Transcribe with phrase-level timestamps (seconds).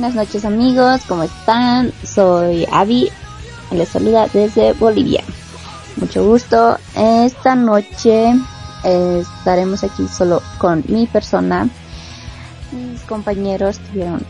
[0.00, 1.92] buenas noches amigos, ¿cómo están?
[2.02, 3.10] Soy Avi,
[3.70, 5.22] les saluda desde Bolivia.
[5.96, 6.78] Mucho gusto.
[6.96, 8.32] Esta noche
[8.82, 11.68] eh, estaremos aquí solo con mi persona.
[12.72, 14.24] Mis compañeros tuvieron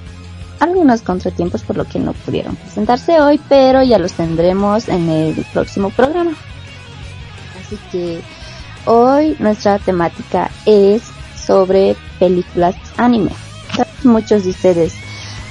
[0.58, 5.46] algunos contratiempos por lo que no pudieron presentarse hoy, pero ya los tendremos en el
[5.52, 6.32] próximo programa.
[7.60, 8.20] Así que
[8.86, 11.02] hoy nuestra temática es
[11.36, 13.30] sobre películas anime.
[14.02, 14.94] Muchos de ustedes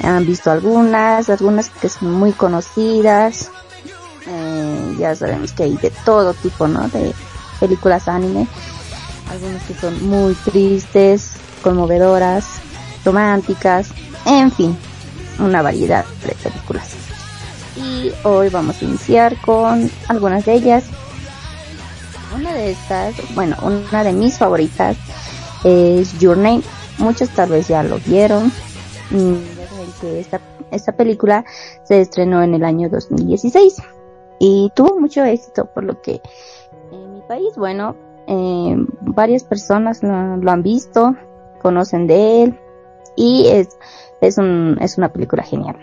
[0.03, 3.51] han visto algunas, algunas que son muy conocidas.
[4.27, 6.87] Eh, ya sabemos que hay de todo tipo, ¿no?
[6.90, 7.13] De
[7.60, 8.48] películas anime.
[9.29, 12.46] Algunas que son muy tristes, conmovedoras,
[13.05, 13.90] románticas,
[14.26, 14.77] en fin,
[15.40, 16.90] una variedad de películas.
[17.76, 20.85] Y hoy vamos a iniciar con algunas de ellas.
[22.35, 24.98] Una de estas, bueno, una de mis favoritas
[25.63, 26.62] es Your Name.
[26.98, 28.52] Muchos tal vez ya lo vieron.
[30.00, 30.40] Que esta,
[30.72, 31.46] esta película
[31.84, 33.82] se estrenó en el año 2016
[34.40, 36.22] y tuvo mucho éxito por lo que
[36.92, 37.96] en mi país, bueno,
[38.27, 41.16] eh, varias personas lo, lo han visto,
[41.62, 42.60] conocen de él
[43.16, 43.77] y es,
[44.22, 45.76] es, un, es una película genial.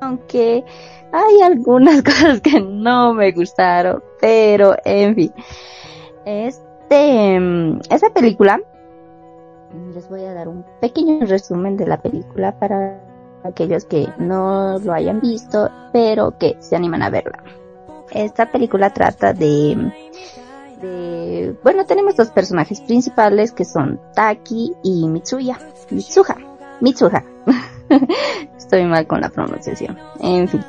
[0.00, 0.64] Aunque
[1.12, 5.32] hay algunas cosas que no me gustaron, pero en fin.
[6.24, 7.36] Este,
[7.90, 8.60] esa película,
[9.94, 13.00] les voy a dar un pequeño resumen de la película para
[13.46, 17.42] aquellos que no lo hayan visto, pero que se animan a verla.
[18.10, 19.92] Esta película trata de,
[20.80, 25.58] de, bueno, tenemos dos personajes principales que son Taki y Mitsuya,
[25.90, 26.36] Mitsuha,
[26.80, 27.24] Mitsuha.
[28.56, 29.98] Estoy mal con la pronunciación.
[30.20, 30.64] En fin,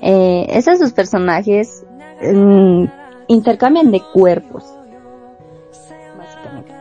[0.00, 1.84] eh, esos dos personajes
[2.22, 2.84] mm,
[3.28, 4.64] intercambian de cuerpos,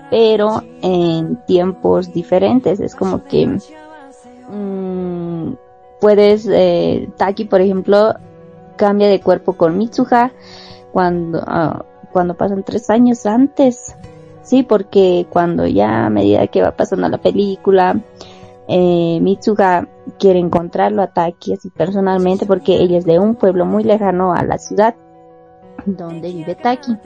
[0.10, 2.80] pero en tiempos diferentes.
[2.80, 3.58] Es como que
[4.52, 5.54] mm,
[6.00, 8.14] puedes, eh, Taki, por ejemplo,
[8.76, 10.32] cambia de cuerpo con Mitsuha
[10.92, 13.96] cuando, ah, cuando pasan tres años antes.
[14.44, 18.00] Sí, porque cuando ya a medida que va pasando la película,
[18.68, 23.84] eh, Mitsuha quiere encontrarlo a Taki así personalmente porque ella es de un pueblo muy
[23.84, 24.96] lejano a la ciudad
[25.86, 26.98] donde vive Taki.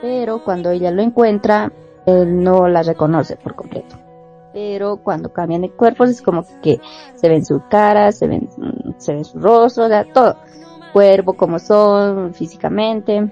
[0.00, 1.72] Pero cuando ella lo encuentra,
[2.06, 3.96] él no la reconoce por completo.
[4.52, 6.80] Pero cuando cambian de cuerpos es como que
[7.14, 8.48] se ven su cara, se ven,
[8.96, 10.36] se ven su rostro, o sea, todo.
[10.92, 13.30] Cuerpo como son físicamente,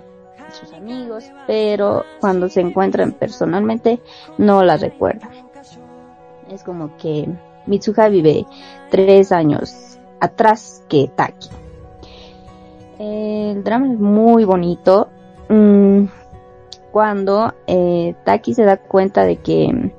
[0.53, 4.01] sus amigos, pero cuando se encuentran personalmente
[4.39, 5.31] no la recuerdan.
[6.51, 7.29] Es como que
[7.67, 8.47] Mitsuha vive
[8.91, 11.49] tres años atrás que Taki.
[12.99, 15.09] El drama es muy bonito.
[15.49, 16.05] Mm,
[16.93, 19.93] cuando eh, Taki se da cuenta de que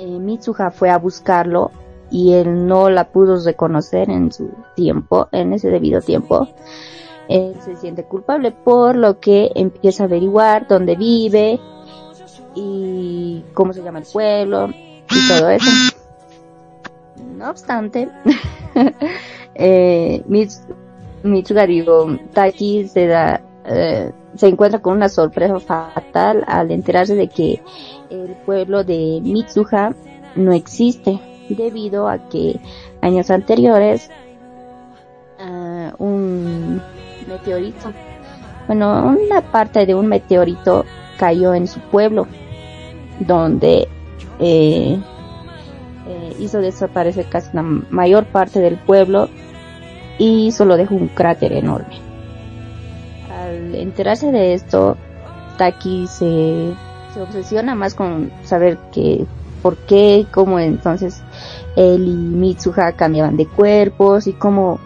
[0.00, 1.70] eh, Mitsuha fue a buscarlo
[2.10, 6.48] y él no la pudo reconocer en su tiempo, en ese debido tiempo,
[7.28, 11.60] él se siente culpable por lo que empieza a averiguar dónde vive
[12.56, 15.70] y cómo se llama el pueblo y todo eso.
[17.36, 18.08] No obstante,
[19.54, 20.64] eh, Mits-
[21.22, 27.28] Mitsuga, digo, Taki se da, eh, se encuentra con una sorpresa fatal al enterarse de
[27.28, 27.62] que
[28.10, 29.94] el pueblo de Mitsuha
[30.36, 32.60] no existe debido a que
[33.02, 34.10] años anteriores
[35.38, 36.80] ah, un
[37.28, 37.92] meteorito,
[38.66, 40.84] bueno, una parte de un meteorito
[41.18, 42.26] cayó en su pueblo
[43.18, 43.88] donde
[44.38, 44.98] eh,
[46.06, 49.28] eh, hizo desaparecer casi la mayor parte del pueblo
[50.18, 52.09] y solo dejó un cráter enorme.
[53.40, 54.96] Al enterarse de esto,
[55.56, 56.74] Taki se,
[57.14, 59.26] se obsesiona más con saber que
[59.62, 61.22] por qué, cómo entonces
[61.76, 64.78] él y Mitsuha cambiaban de cuerpos y cómo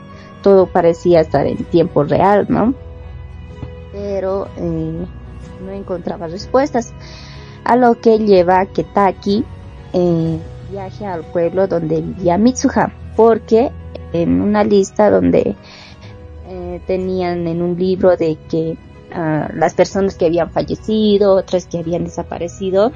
[0.43, 2.75] todo parecía estar en tiempo real, ¿no?
[3.93, 5.07] Pero eh,
[5.65, 6.93] no encontraba respuestas,
[7.65, 9.45] a lo que lleva a que Taki
[9.93, 10.39] eh,
[10.71, 13.71] viaje al pueblo donde vivía Mitsuha, porque
[14.13, 15.57] en una lista donde
[16.47, 18.77] eh, tenían en un libro de que
[19.13, 22.93] ah, las personas que habían fallecido, otras que habían desaparecido,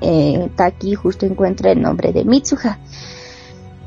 [0.00, 2.78] eh, Taki justo encuentra el nombre de Mitsuha.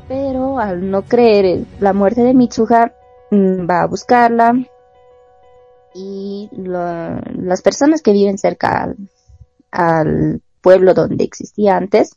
[0.08, 2.92] Pero al no creer la muerte de Mitsuha,
[3.30, 4.54] mm, va a buscarla
[5.94, 8.94] y las personas que viven cerca
[9.70, 12.16] al, pueblo donde existía antes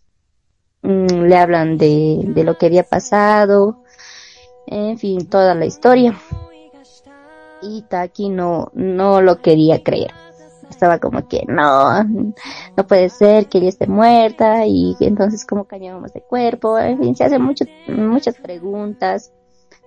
[0.83, 3.81] mm, le hablan de, de lo que había pasado,
[4.67, 6.15] en fin, toda la historia.
[7.67, 10.11] Y Taki no, no lo quería creer
[10.69, 16.13] estaba como que no, no puede ser que ella esté muerta y entonces cómo cambiamos
[16.13, 19.31] de cuerpo, en fin, se hacen muchas preguntas.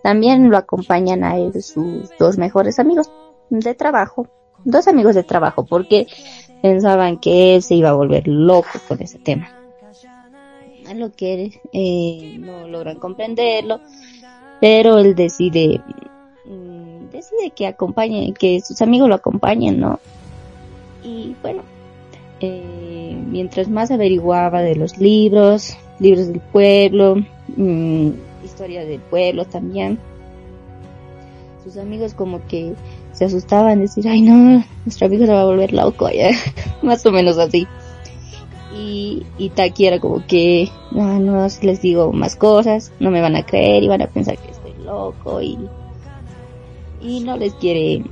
[0.02, 3.10] También lo acompañan a él sus dos mejores amigos
[3.50, 4.28] de trabajo,
[4.64, 6.06] dos amigos de trabajo, porque
[6.62, 9.48] pensaban que él se iba a volver loco con ese tema.
[10.88, 13.80] A lo que eh, no logran comprenderlo,
[14.60, 15.82] pero él decide
[17.18, 19.98] mm, decide que acompañe, que sus amigos lo acompañen, ¿no?
[21.02, 21.62] Y bueno,
[22.40, 27.16] eh, mientras más averiguaba de los libros, libros del pueblo,
[27.56, 28.10] mm,
[28.44, 29.98] historia del pueblo también,
[31.64, 32.74] sus amigos como que
[33.12, 36.30] se asustaban, decir, ay no, nuestro amigo se va a volver loco, ya,
[36.82, 37.66] más o menos así.
[38.74, 43.20] Y, y Taki era como que, no, no, si les digo más cosas, no me
[43.20, 45.58] van a creer y van a pensar que estoy loco y,
[47.00, 48.02] y no les quiere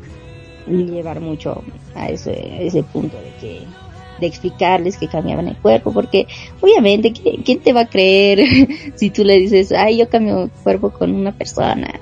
[0.67, 1.63] llevar mucho
[1.95, 3.63] a ese, ese punto de que
[4.21, 6.27] de explicarles que cambiaban el cuerpo, porque
[6.61, 8.41] obviamente, ¿quién, te va a creer
[8.95, 12.01] si tú le dices, ay, yo cambio el cuerpo con una persona,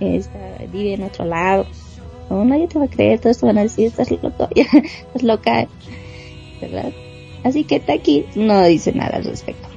[0.00, 0.38] esta,
[0.72, 1.66] vive en otro lado?
[2.30, 5.66] No, nadie te va a creer, todos van a decir, estás loco, estás loca,
[6.60, 6.92] ¿verdad?
[7.44, 9.68] Así que Taki no dice nada al respecto.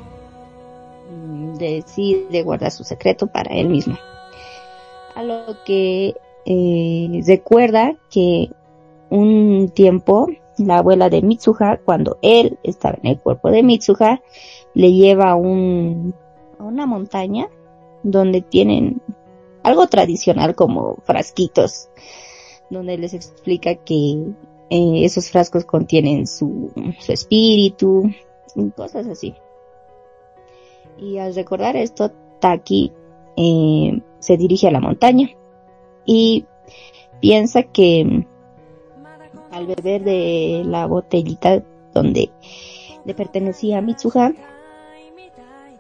[1.12, 3.98] Mm, Decide guardar su secreto para él mismo.
[5.16, 6.16] A lo que
[6.46, 8.50] eh, recuerda que
[9.10, 10.28] un tiempo
[10.58, 14.22] la abuela de Mitsuha, cuando él estaba en el cuerpo de Mitsuha,
[14.74, 16.14] le lleva a, un,
[16.60, 17.50] a una montaña
[18.04, 19.02] donde tienen
[19.64, 21.90] algo tradicional como frasquitos,
[22.70, 24.34] donde les explica que
[24.70, 28.10] eh, esos frascos contienen su, su espíritu,
[28.56, 29.36] y cosas así.
[30.98, 32.92] Y al recordar esto, Taki
[33.38, 35.30] eh, se dirige a la montaña
[36.06, 36.46] y
[37.20, 38.26] piensa que
[39.52, 41.62] al beber de la botellita
[41.94, 42.32] donde
[43.06, 44.34] le pertenecía a Mitsuha,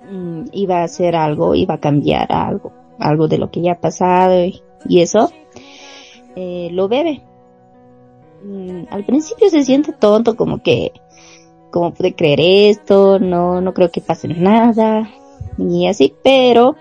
[0.09, 3.79] mm, iba a hacer algo, iba a cambiar algo, algo de lo que ya ha
[3.79, 4.61] pasado y,
[5.01, 5.31] eso,
[6.35, 7.21] eh, lo bebe.
[8.43, 10.91] Mm, al principio se siente tonto, como que,
[11.69, 13.19] ¿cómo pude creer esto?
[13.19, 15.09] No, no creo que pase nada,
[15.57, 16.75] y así, pero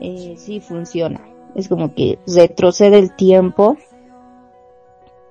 [0.00, 1.31] eh, sí funciona.
[1.54, 3.76] Es como que retrocede el tiempo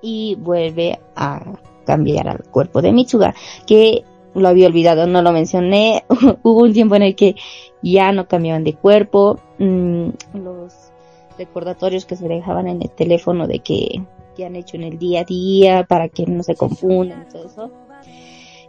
[0.00, 1.42] y vuelve a
[1.84, 3.34] cambiar al cuerpo de Mitsuga,
[3.66, 4.04] que
[4.34, 6.04] lo había olvidado, no lo mencioné.
[6.42, 7.36] Hubo un tiempo en el que
[7.82, 9.38] ya no cambiaban de cuerpo.
[9.58, 10.92] Mm, los
[11.38, 14.02] recordatorios que se dejaban en el teléfono de que,
[14.36, 17.70] que han hecho en el día a día para que no se confundan todo eso,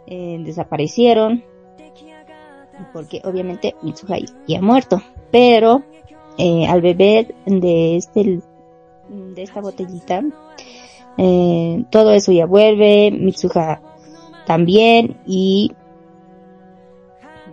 [0.06, 1.44] eh, desaparecieron.
[2.92, 5.00] Porque obviamente Mitsuga ya ha muerto.
[5.30, 5.82] Pero
[6.38, 8.40] eh, al beber de este
[9.08, 10.22] de esta botellita
[11.16, 13.80] eh, todo eso ya vuelve, Mitsuha
[14.46, 15.72] también y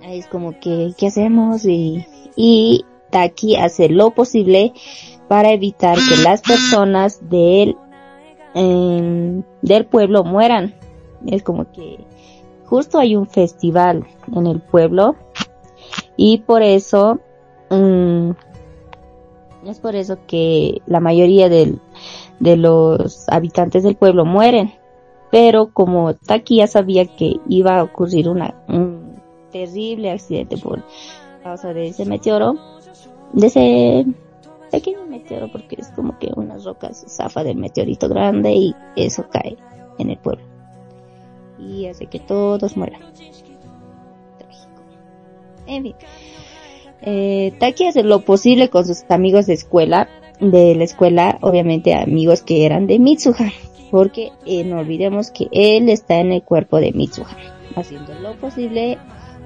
[0.04, 1.66] es como que, ¿qué hacemos?
[1.66, 4.74] Y, y Taki hace lo posible
[5.28, 7.78] para evitar que las personas del,
[8.54, 10.76] del pueblo mueran.
[11.28, 12.00] Es como que
[12.66, 15.16] justo hay un festival en el pueblo
[16.18, 17.20] y por eso,
[17.70, 18.32] mm,
[19.70, 21.78] es por eso que la mayoría de
[22.58, 24.74] los habitantes del pueblo mueren.
[25.32, 30.84] Pero como Taki ya sabía que iba a ocurrir una, un terrible accidente por
[31.44, 32.56] causa de ese meteoro,
[33.32, 34.06] de ese
[34.72, 39.56] pequeño meteoro, porque es como que unas rocas zafa del meteorito grande y eso cae
[40.00, 40.44] en el pueblo.
[41.58, 43.02] Y hace que todos mueran.
[44.38, 44.82] Trágico.
[45.68, 45.96] En fin.
[47.04, 50.08] Eh, Taki hace lo posible con sus amigos de escuela
[50.42, 53.52] de la escuela, obviamente amigos que eran de Mitsuha,
[53.92, 57.38] porque eh, no olvidemos que él está en el cuerpo de Mitsuha,
[57.76, 58.98] haciendo lo posible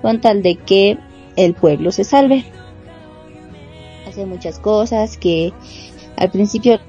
[0.01, 0.97] con tal de que
[1.35, 2.45] el pueblo se salve.
[4.07, 5.51] Hace muchas cosas que
[6.15, 6.79] al principio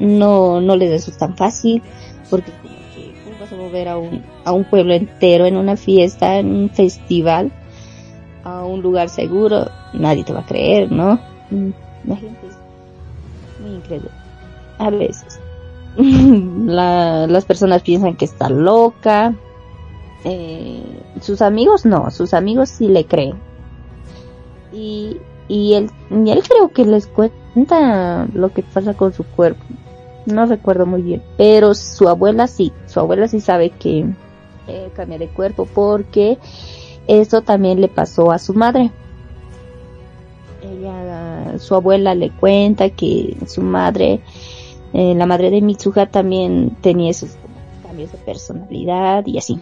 [0.00, 1.82] no, no les resultan tan fácil,
[2.30, 5.76] porque como que ¿cómo vas a mover a un, a un pueblo entero en una
[5.76, 7.52] fiesta, en un festival,
[8.44, 11.18] a un lugar seguro, nadie te va a creer, ¿no?
[11.50, 12.46] Imagínate
[13.60, 14.10] muy increíble.
[14.78, 15.40] A veces.
[15.96, 19.34] las personas piensan que está loca.
[20.24, 20.82] Eh,
[21.20, 23.36] sus amigos no, sus amigos sí le creen.
[24.72, 25.18] Y
[25.48, 29.62] y él, y él creo que les cuenta lo que pasa con su cuerpo.
[30.24, 34.06] No recuerdo muy bien, pero su abuela sí, su abuela sí sabe que
[34.68, 36.38] eh, cambia de cuerpo porque
[37.06, 38.90] eso también le pasó a su madre.
[40.62, 44.20] Ella, su abuela le cuenta que su madre,
[44.92, 47.36] eh, la madre de Mitsuha también tenía esos
[47.82, 49.60] cambios de personalidad y así.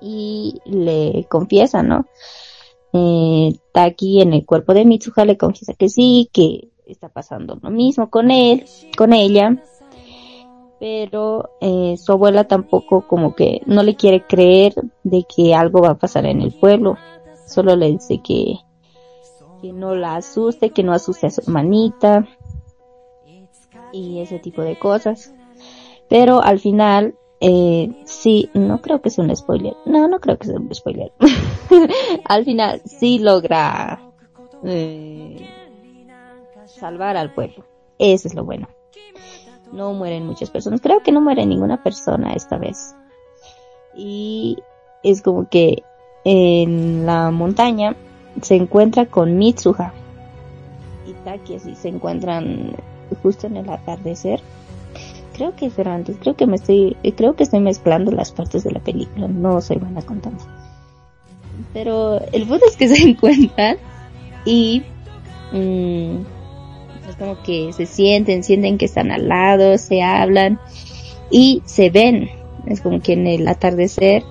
[0.00, 2.06] Y le confiesa, ¿no?
[2.92, 7.70] Eh, Taki en el cuerpo de Mitsuha le confiesa que sí, que está pasando lo
[7.70, 8.64] mismo con él,
[8.96, 9.56] con ella,
[10.78, 15.90] pero eh, su abuela tampoco como que no le quiere creer de que algo va
[15.90, 16.96] a pasar en el pueblo,
[17.46, 18.56] solo le dice que,
[19.62, 22.26] que no la asuste, que no asuste a su hermanita
[23.92, 25.32] y ese tipo de cosas.
[26.08, 29.74] Pero al final, eh, sí, no creo que sea un spoiler.
[29.86, 31.12] No, no creo que sea un spoiler.
[32.24, 34.00] al final sí logra
[34.64, 35.48] eh,
[36.66, 37.64] salvar al pueblo.
[37.98, 38.68] Eso es lo bueno.
[39.72, 40.80] No mueren muchas personas.
[40.80, 42.94] Creo que no muere ninguna persona esta vez.
[43.94, 44.58] Y
[45.02, 45.82] es como que
[46.24, 47.96] en la montaña
[48.42, 49.92] se encuentra con Mitsuha
[51.06, 52.74] y Taki así se encuentran
[53.22, 54.40] justo en el atardecer
[55.36, 58.72] creo que es antes, creo que me estoy, creo que estoy mezclando las partes de
[58.72, 60.42] la película, no soy buena contando.
[61.72, 63.76] Pero el punto es que se encuentran
[64.46, 64.82] y
[65.52, 66.16] mmm,
[67.18, 70.60] como que se sienten, sienten que están al lado, se hablan
[71.30, 72.28] y se ven.
[72.66, 74.22] Es como que en el atardecer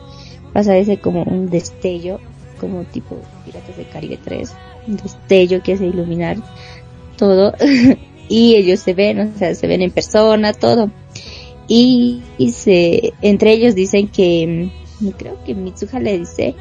[0.53, 2.19] pasa ese como un destello,
[2.59, 4.53] como tipo Piratas de Caribe 3,
[4.87, 6.37] un destello que hace iluminar
[7.17, 7.53] todo
[8.29, 10.91] y ellos se ven, o sea, se ven en persona, todo.
[11.67, 12.21] Y,
[12.53, 16.55] se, entre ellos dicen que, mm, creo que Mitsuha le dice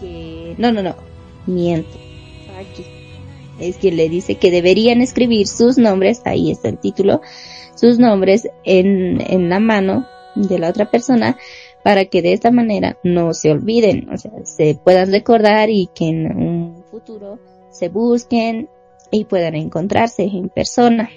[0.00, 0.96] que, no, no, no,
[1.46, 1.98] miento.
[3.62, 7.20] Es que le dice que deberían escribir sus nombres, ahí está el título,
[7.74, 11.36] sus nombres en, en la mano de la otra persona
[11.82, 16.08] para que de esta manera no se olviden, o sea, se puedan recordar y que
[16.08, 17.38] en un futuro
[17.70, 18.68] se busquen
[19.10, 21.10] y puedan encontrarse en persona.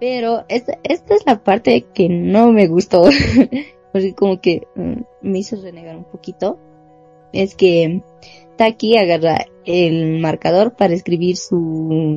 [0.00, 3.04] Pero esta, esta es la parte que no me gustó,
[3.92, 6.58] porque como que mm, me hizo renegar un poquito.
[7.32, 8.02] Es que
[8.56, 11.58] Taki agarra el marcador para escribir su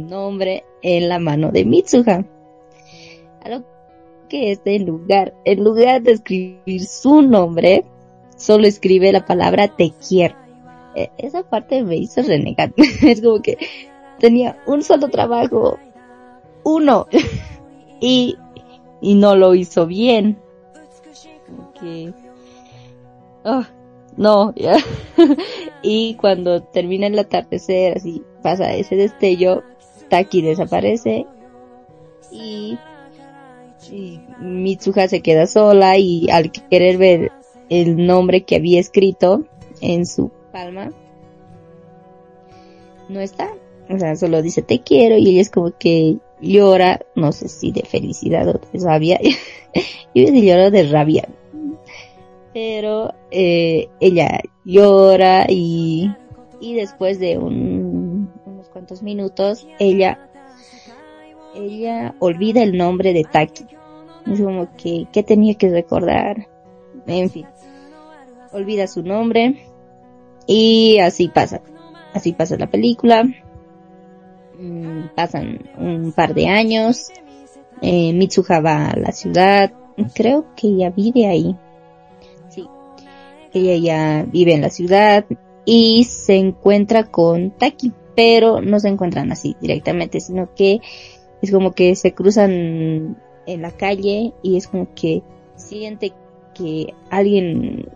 [0.09, 2.25] nombre en la mano de Mitsuha.
[3.43, 3.63] A lo
[4.27, 7.85] que este lugar, en lugar de escribir su nombre,
[8.35, 10.35] solo escribe la palabra te quiero.
[10.95, 12.73] E, esa parte me hizo renegar.
[13.03, 13.57] es como que
[14.19, 15.77] tenía un solo trabajo,
[16.63, 17.07] uno,
[18.01, 18.35] y,
[19.01, 20.39] y no lo hizo bien.
[21.79, 22.11] Que,
[23.45, 23.63] oh,
[24.17, 24.77] no, ya.
[25.81, 29.63] y cuando termina el atardecer, así pasa ese destello,
[30.09, 31.25] Taki desaparece
[32.31, 32.77] y,
[33.91, 37.31] y Mitsuha se queda sola y al querer ver
[37.69, 39.45] el nombre que había escrito
[39.81, 40.91] en su palma,
[43.09, 43.53] no está.
[43.89, 47.71] O sea, solo dice te quiero y ella es como que llora, no sé si
[47.71, 49.19] de felicidad o de rabia.
[50.13, 51.27] y veces llora de rabia.
[52.57, 56.11] Pero eh, ella llora y,
[56.59, 60.27] y después de un, unos cuantos minutos ella
[61.53, 63.67] ella olvida el nombre de Taki.
[64.25, 66.47] Es como que, ¿qué tenía que recordar?
[67.05, 67.45] En fin,
[68.51, 69.63] olvida su nombre
[70.47, 71.61] y así pasa.
[72.15, 73.23] Así pasa la película.
[74.59, 77.11] Mm, pasan un par de años.
[77.83, 79.71] Eh, Mitsuha va a la ciudad.
[80.15, 81.55] Creo que ella vive ahí.
[83.57, 83.69] Sí.
[83.69, 85.25] Ella ya vive en la ciudad
[85.65, 90.79] y se encuentra con Taki, pero no se encuentran así directamente, sino que
[91.41, 95.23] es como que se cruzan en la calle y es como que
[95.55, 96.13] siente
[96.53, 97.89] que alguien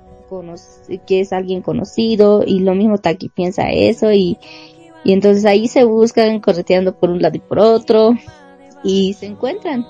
[1.05, 4.37] que es alguien conocido y lo mismo Taki piensa eso y,
[5.03, 8.13] y entonces ahí se buscan correteando por un lado y por otro
[8.83, 9.85] y se encuentran.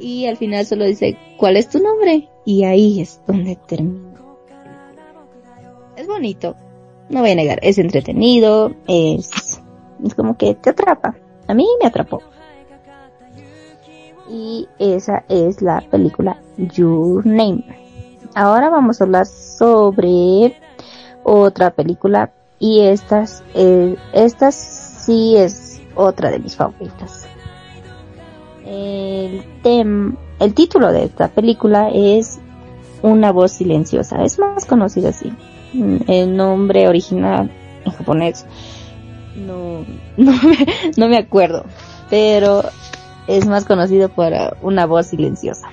[0.00, 2.28] Y al final solo dice, ¿cuál es tu nombre?
[2.44, 4.07] Y ahí es donde termina.
[5.98, 6.54] Es bonito,
[7.08, 9.60] no voy a negar, es entretenido, es,
[10.04, 11.16] es como que te atrapa.
[11.48, 12.22] A mí me atrapó.
[14.30, 17.64] Y esa es la película Your Name.
[18.36, 20.56] Ahora vamos a hablar sobre
[21.24, 27.26] otra película y estas, eh, esta sí es otra de mis favoritas.
[28.64, 32.38] El, tem el título de esta película es
[33.02, 34.22] una voz silenciosa.
[34.24, 35.32] Es más conocido así.
[35.72, 37.50] Mm, El nombre original
[37.84, 38.44] en japonés
[39.38, 39.84] no,
[40.96, 41.64] no, me, acuerdo,
[42.10, 42.62] pero
[43.26, 45.68] es más conocido por una voz silenciosa.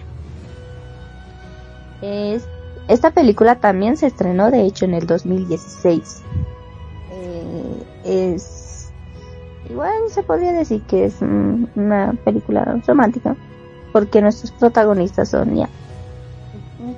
[2.01, 2.47] Es-
[2.87, 6.21] esta película también se estrenó, de hecho, en el 2016.
[7.11, 8.91] Eh, es
[9.67, 13.35] igual se podría decir que es una película romántica,
[13.91, 15.69] porque nuestros protagonistas son ya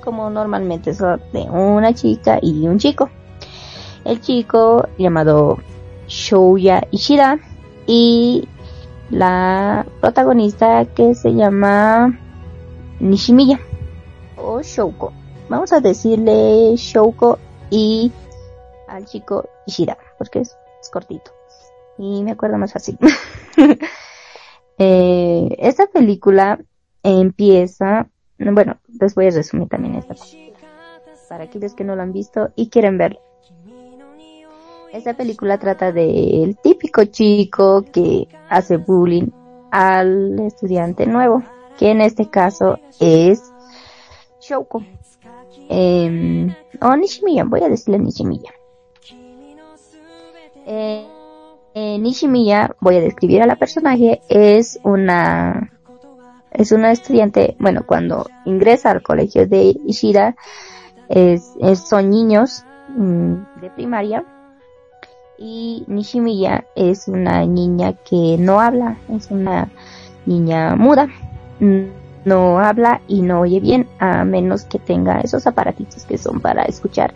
[0.04, 3.10] como normalmente son de una chica y un chico.
[4.04, 5.58] El chico llamado
[6.06, 7.38] Shouya Ishida
[7.86, 8.48] y
[9.10, 12.18] la protagonista que se llama
[13.00, 13.60] Nishimiya
[14.36, 15.12] o Shouko.
[15.48, 17.38] Vamos a decirle Shouko
[17.70, 18.12] y
[18.88, 21.32] al chico Ishida porque es, es cortito
[21.98, 22.98] y me acuerdo más fácil.
[24.80, 26.60] Eh, esta película
[27.02, 28.08] empieza,
[28.38, 30.58] bueno, les voy a resumir también esta película
[31.28, 33.20] para aquellos que no la han visto y quieren verla.
[34.92, 39.28] Esta película trata del típico chico que hace bullying
[39.70, 41.42] al estudiante nuevo,
[41.78, 43.52] que en este caso es
[44.40, 44.82] Shouko.
[45.68, 48.50] Eh, o Nishimiya, voy a decirle Nishimiya.
[50.66, 51.06] Eh,
[51.74, 55.77] eh, Nishimiya, voy a describir a la personaje, es una
[56.50, 60.36] es una estudiante, bueno, cuando ingresa al colegio de Ishida,
[61.08, 61.54] es,
[61.88, 62.64] son niños
[62.96, 64.24] mm, de primaria
[65.38, 69.68] y Nishimiya es una niña que no habla, es una
[70.26, 71.08] niña muda,
[72.24, 76.64] no habla y no oye bien a menos que tenga esos aparatitos que son para
[76.64, 77.14] escuchar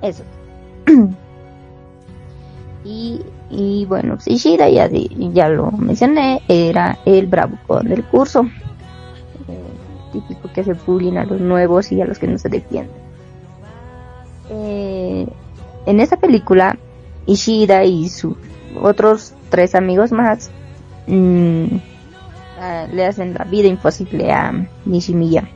[0.00, 0.22] eso.
[2.84, 3.20] y,
[3.52, 8.44] y bueno, pues Ishida ya, ya lo mencioné, era el bravucón del curso,
[9.48, 9.72] Eh,
[10.12, 12.96] típico que hace bullying a los nuevos y a los que no se defienden.
[14.50, 15.26] Eh,
[15.86, 16.78] en esta película,
[17.26, 18.34] Ishida y sus
[18.80, 20.50] otros tres amigos más
[21.06, 21.64] mm,
[22.58, 24.52] ah, le hacen la vida imposible a
[24.86, 25.48] Nishimiya.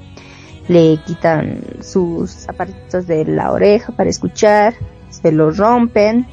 [0.69, 4.75] Le quitan sus aparatos de la oreja para escuchar,
[5.11, 6.27] se los rompen,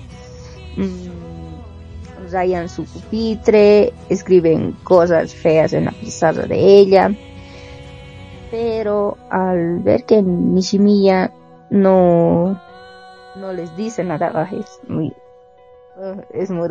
[0.76, 1.13] mm,
[2.34, 7.16] rayan su pupitre, escriben cosas feas en la pizarra de ella.
[8.52, 11.32] Pero al ver que Nishimiya
[11.70, 12.60] no,
[13.36, 15.14] no les dice nada, ay, es muy,
[15.98, 16.70] uh, es muy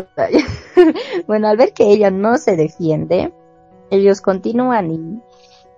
[1.27, 3.33] bueno, al ver que ella no se defiende,
[3.91, 5.23] ellos continúan y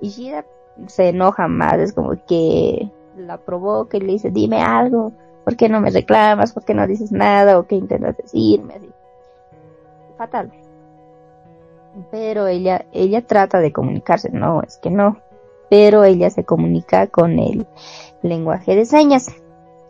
[0.00, 0.44] Ishida
[0.88, 5.12] se enoja más, es como que la provoca y le dice, dime algo,
[5.44, 6.52] ¿por qué no me reclamas?
[6.52, 7.58] ¿Por qué no dices nada?
[7.58, 8.74] ¿O qué intentas decirme?
[8.74, 8.93] Así.
[10.24, 10.50] Fatal.
[12.10, 15.18] Pero ella, ella trata de comunicarse, no, es que no.
[15.68, 17.66] Pero ella se comunica con el
[18.22, 19.30] lenguaje de señas,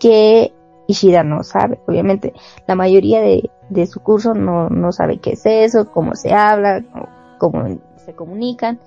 [0.01, 0.53] que
[0.88, 1.79] Ishida no sabe.
[1.87, 2.33] Obviamente,
[2.66, 6.83] la mayoría de, de su curso no, no sabe qué es eso, cómo se habla,
[7.38, 8.81] cómo, se comunican.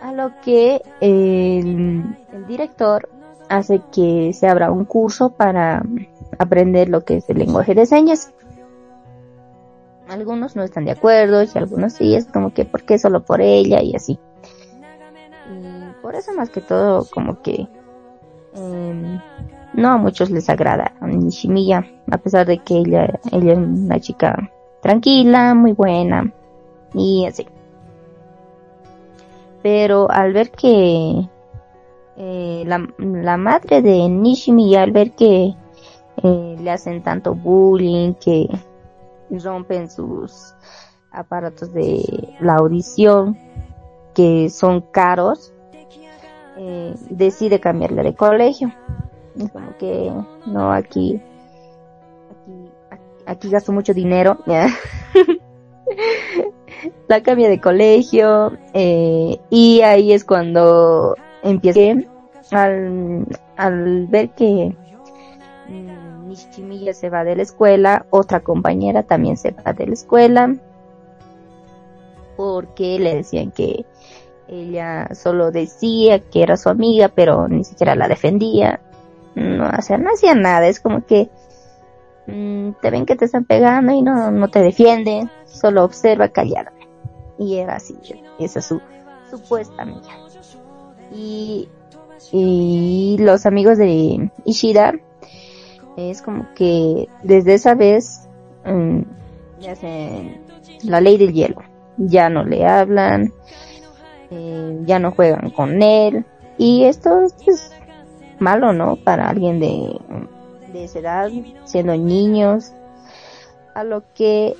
[0.00, 2.16] A lo que el
[2.48, 3.08] director
[3.50, 5.82] hace que se abra un curso para
[6.38, 8.32] aprender lo que es el lenguaje de señas.
[10.12, 13.40] Algunos no están de acuerdo y algunos sí, es como que ¿por qué solo por
[13.40, 13.80] ella?
[13.82, 14.18] y así.
[15.50, 17.66] Y por eso más que todo como que
[18.54, 19.20] eh,
[19.72, 23.98] no a muchos les agrada a Nishimiya, a pesar de que ella, ella es una
[24.00, 24.50] chica
[24.82, 26.30] tranquila, muy buena
[26.92, 27.46] y así.
[29.62, 31.26] Pero al ver que
[32.18, 35.54] eh, la, la madre de Nishimiya, al ver que
[36.22, 38.46] eh, le hacen tanto bullying, que
[39.38, 40.54] rompen sus
[41.10, 42.02] aparatos de
[42.40, 43.38] la audición,
[44.14, 45.52] que son caros,
[46.56, 48.72] eh, decide cambiarle de colegio.
[49.36, 50.12] Es como que,
[50.46, 51.20] no, aquí,
[52.90, 54.38] aquí, aquí gasto mucho dinero.
[57.08, 61.80] la cambia de colegio eh, y ahí es cuando empieza
[62.50, 64.74] al, al ver que
[65.68, 66.01] mm,
[66.32, 70.56] Nishimiya se va de la escuela, otra compañera también se va de la escuela
[72.36, 73.84] porque le decían que
[74.48, 78.80] ella solo decía que era su amiga, pero ni siquiera la defendía.
[79.34, 79.98] No, hacía
[80.34, 81.30] nada, es como que
[82.26, 86.72] mm, te ven que te están pegando y no, no te defienden, solo observa callada.
[87.38, 87.96] Y era así,
[88.38, 88.80] esa es su
[89.30, 90.08] supuesta amiga.
[91.14, 91.68] Y,
[92.30, 94.94] y los amigos de Ishida
[95.96, 98.28] es como que desde esa vez
[98.64, 99.00] mm,
[99.60, 100.40] le hacen
[100.84, 101.62] la ley del hielo.
[101.98, 103.32] Ya no le hablan,
[104.30, 106.24] eh, ya no juegan con él.
[106.58, 107.72] Y esto es
[108.38, 108.96] malo, ¿no?
[108.96, 109.98] Para alguien de,
[110.72, 111.30] de esa edad,
[111.64, 112.72] siendo niños,
[113.74, 114.54] a lo que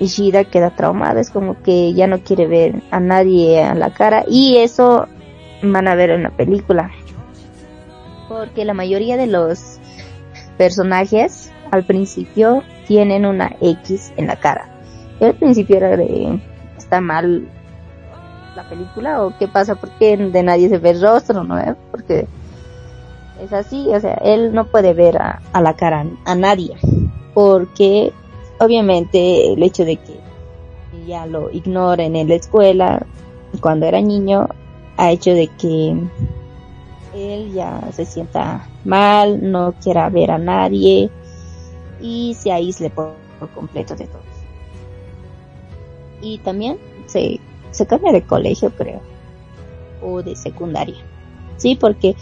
[0.00, 4.24] Ishida queda traumada, es como que ya no quiere ver a nadie a la cara
[4.26, 5.06] y eso
[5.62, 6.90] van a ver en la película.
[8.28, 9.78] Porque la mayoría de los
[10.56, 14.68] personajes al principio tienen una X en la cara.
[15.20, 16.40] Yo al principio era de,
[16.76, 17.48] está mal
[18.56, 21.56] la película o qué pasa porque de nadie se ve el rostro, ¿no?
[21.90, 22.26] Porque
[23.42, 26.76] es así, o sea, él no puede ver a, a la cara a nadie
[27.34, 28.12] porque
[28.60, 30.20] obviamente el hecho de que
[31.06, 33.04] ya lo ignoren en la escuela
[33.60, 34.48] cuando era niño
[34.96, 35.96] ha hecho de que
[37.14, 41.10] él ya se sienta mal, no quiera ver a nadie
[42.00, 43.14] y se aísle por,
[43.54, 44.24] completo de todos.
[46.20, 49.00] Y también se, se cambia de colegio, creo,
[50.02, 50.96] o de secundaria.
[51.56, 52.16] Sí, porque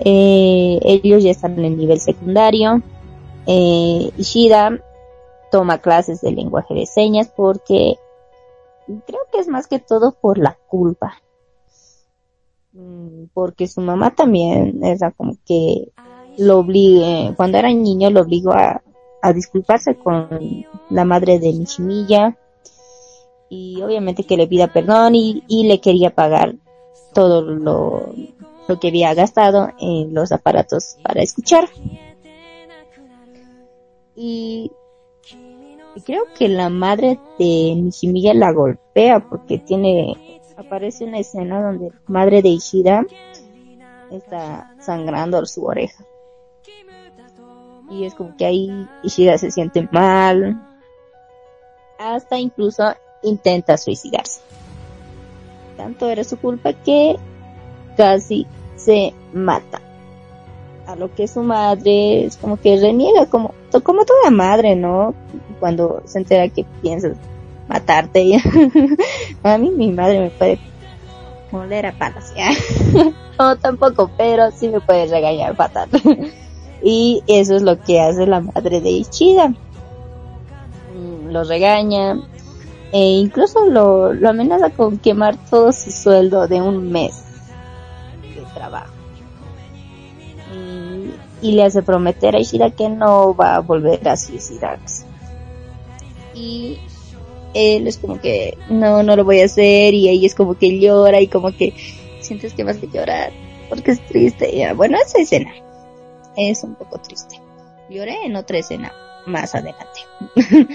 [0.00, 2.82] eh, ellos ya están en el nivel secundario.
[3.46, 4.78] Eh, Ishida
[5.50, 7.96] toma clases de lenguaje de señas porque
[9.06, 11.20] creo que es más que todo por la culpa.
[12.72, 15.92] Mm, porque su mamá también era como que
[16.38, 18.82] lo obligue, cuando era niño lo obligó a,
[19.22, 20.28] a disculparse con
[20.88, 22.38] la madre de Nishimiya
[23.48, 26.54] y obviamente que le pida perdón y, y le quería pagar
[27.12, 28.12] todo lo,
[28.68, 31.68] lo que había gastado en los aparatos para escuchar.
[34.14, 34.70] Y
[35.94, 40.29] y creo que la madre de Nishimiya la golpea porque tiene
[40.60, 43.06] aparece una escena donde la madre de Ishida
[44.10, 46.04] está sangrando su oreja.
[47.90, 50.60] Y es como que ahí Ishida se siente mal
[51.98, 52.84] hasta incluso
[53.22, 54.40] intenta suicidarse.
[55.76, 57.16] Tanto era su culpa que
[57.96, 58.46] casi
[58.76, 59.80] se mata.
[60.86, 65.14] A lo que su madre es como que reniega como como toda madre no
[65.60, 67.16] cuando se entera que piensas
[67.70, 68.36] matarte.
[69.42, 70.58] a mí mi madre me puede
[71.52, 72.34] moler a patas,
[73.38, 75.88] no tampoco, pero sí me puede regañar fatal.
[76.82, 79.48] y eso es lo que hace la madre de Ichida.
[79.48, 82.20] Mm, lo regaña
[82.92, 87.22] e incluso lo, lo amenaza con quemar todo su sueldo de un mes
[88.34, 88.92] de trabajo.
[90.52, 95.10] Y, y le hace prometer a Ishida que no va a volver a suicidarse
[96.34, 96.78] y
[97.54, 100.78] él es como que no, no lo voy a hacer y ella es como que
[100.78, 101.74] llora y como que
[102.20, 103.32] sientes que vas a llorar
[103.68, 104.54] porque es triste.
[104.54, 105.52] Y, bueno, esa escena
[106.36, 107.40] es un poco triste.
[107.88, 108.92] Lloré en otra escena
[109.26, 110.00] más adelante.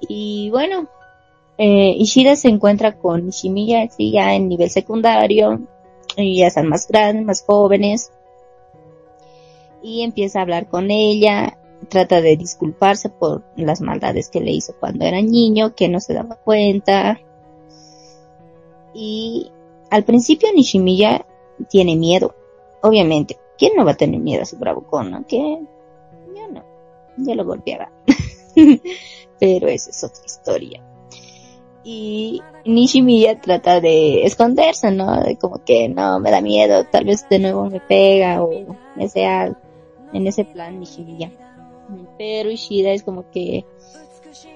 [0.00, 0.88] y bueno,
[1.58, 5.60] eh, Ishida se encuentra con Nishimiya sí, ya en nivel secundario
[6.16, 8.10] y ya están más grandes, más jóvenes
[9.82, 14.74] y empieza a hablar con ella trata de disculparse por las maldades que le hizo
[14.78, 17.20] cuando era niño, que no se daba cuenta.
[18.94, 19.50] Y
[19.90, 21.26] al principio Nishimiya
[21.68, 22.34] tiene miedo,
[22.82, 23.38] obviamente.
[23.58, 25.26] ¿Quién no va a tener miedo a su bravucón, no?
[25.26, 26.64] Que yo no,
[27.16, 27.90] yo lo golpeaba.
[29.38, 30.82] Pero esa es otra historia.
[31.82, 35.22] Y Nishimiya trata de esconderse, ¿no?
[35.22, 38.50] De como que no, me da miedo, tal vez de nuevo me pega o
[38.96, 39.56] me sea
[40.12, 41.30] en ese plan Nishimiya
[42.18, 43.64] pero Ishida es como que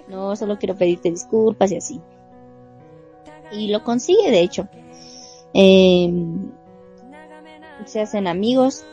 [0.09, 2.01] no, solo quiero pedirte disculpas y así.
[3.53, 4.69] Y lo consigue, de hecho.
[5.53, 6.13] Eh,
[7.85, 8.85] se hacen amigos,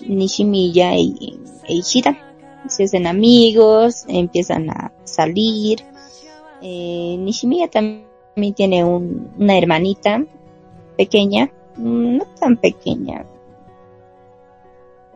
[0.00, 2.18] Nishimiya y, e Ishida.
[2.68, 5.80] Se hacen amigos, empiezan a salir.
[6.62, 10.24] Eh, Nishimiya también tiene un, una hermanita
[10.96, 13.26] pequeña, no tan pequeña,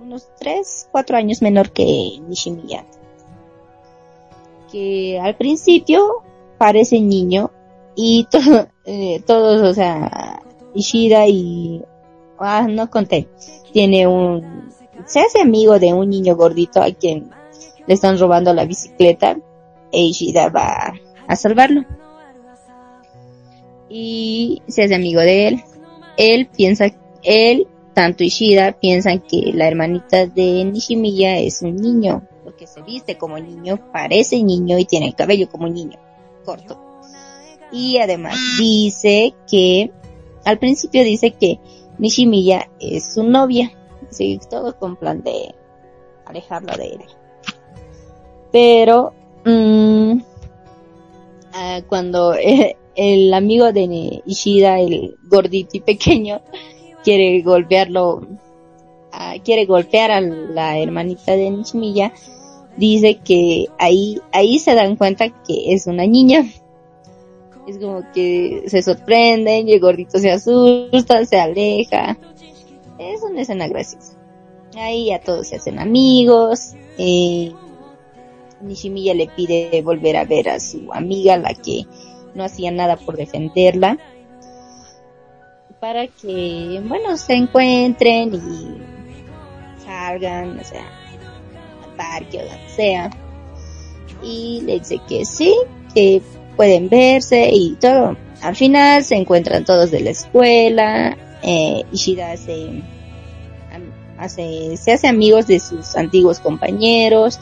[0.00, 1.84] unos 3, 4 años menor que
[2.26, 2.84] Nishimiya.
[4.70, 6.22] Que al principio
[6.58, 7.50] parece niño
[7.94, 10.42] y todo, eh, todos, o sea,
[10.74, 11.82] Ishida y,
[12.38, 13.28] ah, no conté,
[13.72, 14.70] tiene un,
[15.06, 17.30] se hace amigo de un niño gordito a quien
[17.86, 19.38] le están robando la bicicleta
[19.90, 20.94] e Ishida va
[21.26, 21.84] a salvarlo.
[23.88, 25.64] Y se hace amigo de él.
[26.18, 26.90] Él piensa,
[27.22, 27.66] él
[27.98, 33.40] tanto Ishida piensan que la hermanita de Nishimiya es un niño, porque se viste como
[33.40, 35.98] niño, parece niño y tiene el cabello como niño,
[36.44, 36.80] corto.
[37.72, 39.90] Y además dice que,
[40.44, 41.58] al principio dice que
[41.98, 43.72] Nishimiya es su novia,
[44.10, 45.56] sí, todo con plan de
[46.24, 47.04] alejarla de él.
[48.52, 49.12] Pero,
[49.44, 50.20] mmm,
[51.88, 56.42] cuando el, el amigo de Ishida, el gordito y pequeño,
[57.08, 58.20] quiere golpearlo
[59.12, 62.12] a quiere golpear a la hermanita de Nishimiya,
[62.76, 66.44] dice que ahí, ahí se dan cuenta que es una niña.
[67.66, 72.18] Es como que se sorprenden y el gordito se asusta, se aleja.
[72.98, 74.12] Es una escena graciosa.
[74.76, 76.74] Ahí ya todos se hacen amigos.
[76.98, 77.52] Eh,
[78.60, 81.86] Nishimiya le pide volver a ver a su amiga, la que
[82.34, 83.98] no hacía nada por defenderla,
[85.80, 90.84] para que, bueno, se encuentren y salgan, o sea,
[91.84, 93.10] al parque o donde sea.
[94.22, 95.54] Y le dice que sí,
[95.94, 96.20] que
[96.56, 98.16] pueden verse y todo.
[98.42, 102.82] Al final se encuentran todos de la escuela, eh, Ishida se,
[104.18, 107.38] hace, se hace amigos de sus antiguos compañeros,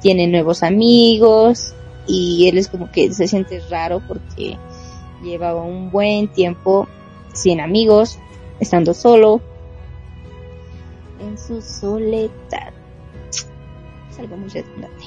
[0.00, 1.74] tiene nuevos amigos
[2.06, 4.56] y él es como que se siente raro porque
[5.22, 6.88] lleva un buen tiempo
[7.42, 8.18] sin amigos,
[8.60, 9.40] estando solo,
[11.20, 12.72] en su soledad.
[14.10, 15.04] Es algo muy redundante.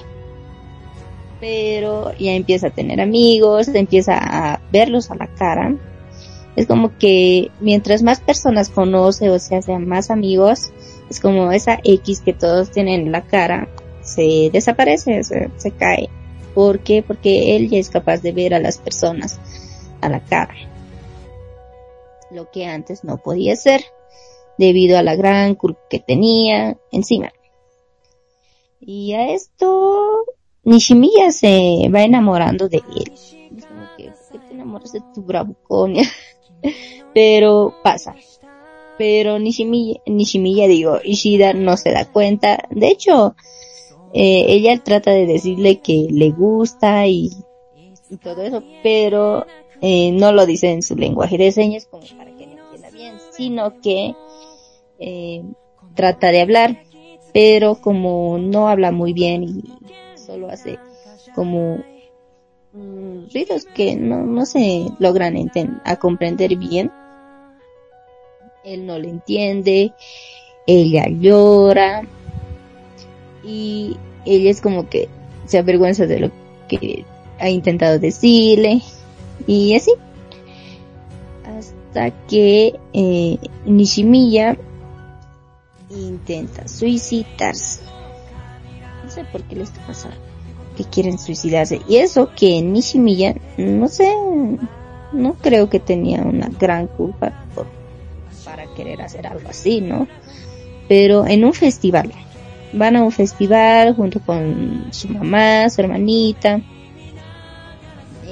[1.40, 5.76] Pero ya empieza a tener amigos, empieza a verlos a la cara.
[6.56, 10.72] Es como que mientras más personas conoce o se hacen más amigos,
[11.10, 13.68] es como esa X que todos tienen en la cara,
[14.02, 16.10] se desaparece, se, cae.
[16.54, 17.04] ¿Por qué?
[17.06, 19.40] Porque él ya es capaz de ver a las personas
[20.02, 20.54] a la cara.
[22.32, 23.84] Lo que antes no podía ser,
[24.58, 27.32] debido a la gran culpa que tenía encima.
[28.80, 30.26] Y a esto,
[30.64, 33.12] Nishimiya se va enamorando de él.
[33.14, 36.08] Es como que, te enamoras de tu bravuconia?
[37.14, 38.16] Pero pasa.
[38.98, 42.60] Pero Nishimiya, Nishimiya, digo, Ishida no se da cuenta.
[42.70, 43.36] De hecho,
[44.14, 47.32] eh, ella trata de decirle que le gusta y,
[48.22, 49.46] todo eso, pero
[49.82, 53.16] eh, no lo dice en su lenguaje de señas como para que le entienda bien,
[53.32, 54.14] sino que
[55.00, 55.44] eh,
[55.96, 56.84] trata de hablar,
[57.34, 59.64] pero como no habla muy bien y
[60.18, 60.78] solo hace
[61.36, 61.78] como
[62.74, 65.36] mm, ruidos que no, no se logran
[65.84, 66.92] a comprender bien,
[68.64, 69.94] él no le entiende,
[70.68, 72.04] ella llora,
[73.44, 75.10] y ella es como que
[75.46, 76.32] se avergüenza de lo
[76.68, 77.06] que
[77.40, 78.82] ha intentado decirle
[79.48, 79.92] y así.
[81.46, 84.58] Hasta que eh, Nishimiya
[85.90, 87.82] intenta suicidarse.
[89.04, 90.18] No sé por qué les está pasando
[90.78, 91.82] que quieren suicidarse.
[91.88, 94.14] Y eso que Nishimiya no sé
[95.12, 97.68] no creo que tenía una gran culpa por,
[98.46, 100.08] para querer hacer algo así no
[100.88, 102.14] pero en un festival
[102.74, 106.62] van a un festival junto con su mamá, su hermanita,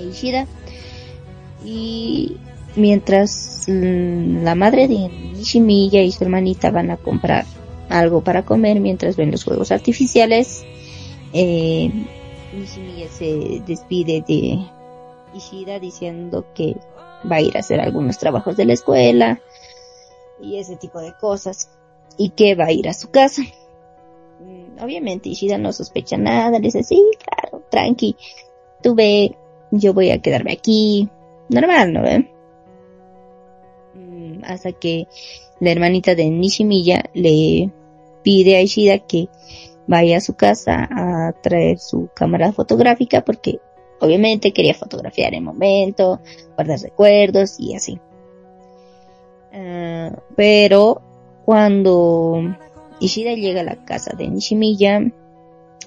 [0.09, 0.47] Ishida.
[1.63, 2.37] Y
[2.75, 7.45] mientras mm, la madre de Nishimiya y su hermanita van a comprar
[7.89, 10.63] algo para comer mientras ven los juegos artificiales,
[11.33, 11.91] eh,
[12.53, 14.59] Nishimiya se despide de
[15.33, 16.75] Ishida diciendo que
[17.29, 19.39] va a ir a hacer algunos trabajos de la escuela
[20.41, 21.69] y ese tipo de cosas
[22.17, 23.41] y que va a ir a su casa.
[24.39, 28.15] Mm, obviamente Ishida no sospecha nada, le dice, sí, claro, tranqui,
[28.81, 29.35] tú ve,
[29.71, 31.09] yo voy a quedarme aquí,
[31.49, 32.31] normal, ¿no ve?
[33.95, 35.07] Mm, hasta que
[35.59, 37.71] la hermanita de Nishimiya le
[38.23, 39.27] pide a Ishida que
[39.87, 43.59] vaya a su casa a traer su cámara fotográfica porque
[43.99, 46.21] obviamente quería fotografiar el momento,
[46.55, 47.99] guardar recuerdos y así.
[49.51, 51.01] Ah, pero
[51.45, 52.55] cuando
[52.99, 55.11] Ishida llega a la casa de Nishimiya,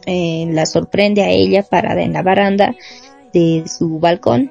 [0.06, 2.74] eh, la sorprende a ella parada en la baranda
[3.32, 4.50] de su balcón,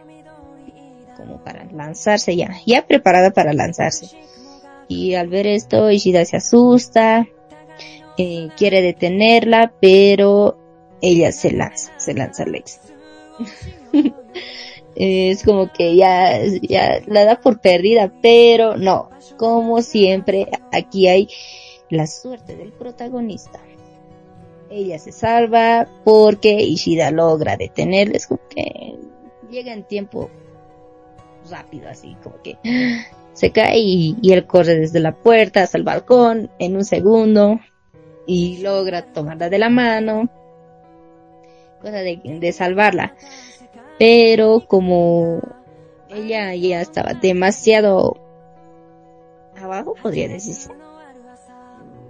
[1.21, 4.09] como para lanzarse ya, ya preparada para lanzarse.
[4.87, 7.27] Y al ver esto, Ishida se asusta,
[8.17, 10.57] eh, quiere detenerla, pero
[11.01, 12.93] ella se lanza, se lanza al éxito.
[14.95, 21.29] es como que ya, ya la da por perdida, pero no, como siempre, aquí hay
[21.89, 23.59] la suerte del protagonista.
[24.69, 28.97] Ella se salva porque Ishida logra detenerles, como que
[29.49, 30.29] llega en tiempo
[31.51, 32.57] rápido, así como que
[33.33, 37.59] se cae y, él corre desde la puerta hasta el balcón en un segundo
[38.25, 40.29] y logra tomarla de la mano,
[41.81, 43.15] cosa de, de salvarla.
[43.99, 45.41] Pero como
[46.09, 48.17] ella ya estaba demasiado
[49.61, 50.69] abajo, podría decirse,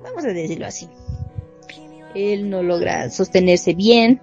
[0.04, 0.90] vamos a decirlo así.
[2.16, 4.22] Él no logra sostenerse bien,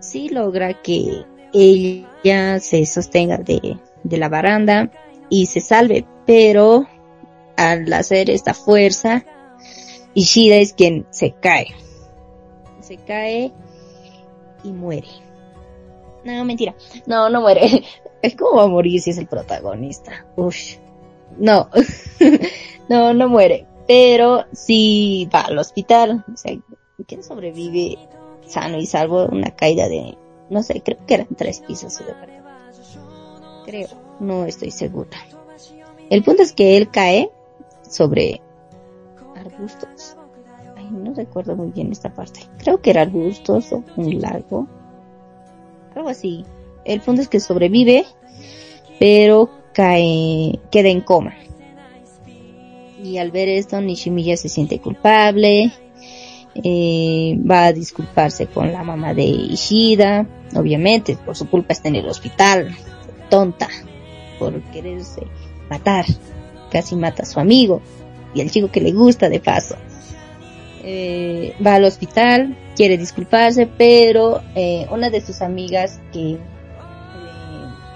[0.00, 4.90] sí logra que ella se sostenga de, de la baranda
[5.28, 6.86] y se salve, pero
[7.56, 9.24] al hacer esta fuerza
[10.14, 11.74] Ishida es quien se cae.
[12.80, 13.52] Se cae
[14.64, 15.08] y muere.
[16.24, 16.74] No, mentira.
[17.06, 17.84] No, no muere.
[18.22, 20.26] Es como va es el protagonista.
[21.38, 21.68] No.
[22.88, 23.66] no, no muere.
[23.86, 26.24] Pero sí va al hospital.
[26.32, 26.56] O sea,
[27.06, 27.98] ¿quién sobrevive
[28.46, 30.16] sano y salvo una caída de,
[30.50, 32.45] no sé, creo que eran tres pisos su departamento.
[33.66, 33.88] Creo,
[34.20, 35.18] no estoy segura.
[36.08, 37.30] El punto es que él cae
[37.82, 38.40] sobre
[39.34, 40.16] arbustos.
[40.76, 42.40] Ay, no recuerdo muy bien esta parte.
[42.58, 44.68] Creo que era arbustos o un lago.
[45.96, 46.44] Algo así.
[46.84, 48.04] El punto es que sobrevive,
[49.00, 51.34] pero cae, queda en coma.
[53.02, 55.72] Y al ver esto, Nishimiya se siente culpable,
[56.54, 61.96] eh, va a disculparse con la mamá de Ishida, obviamente, por su culpa está en
[61.96, 62.74] el hospital,
[63.28, 63.68] tonta,
[64.38, 65.22] por quererse
[65.70, 66.04] matar,
[66.70, 67.80] casi mata a su amigo
[68.34, 69.76] y al chico que le gusta de paso.
[70.84, 76.38] Eh, va al hospital, quiere disculparse, pero eh, una de sus amigas que eh,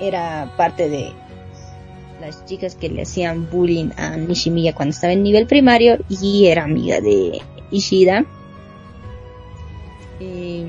[0.00, 1.12] era parte de
[2.20, 6.64] las chicas que le hacían bullying a Nishimiya cuando estaba en nivel primario y era
[6.64, 7.40] amiga de
[7.70, 8.26] Ishida,
[10.20, 10.66] eh,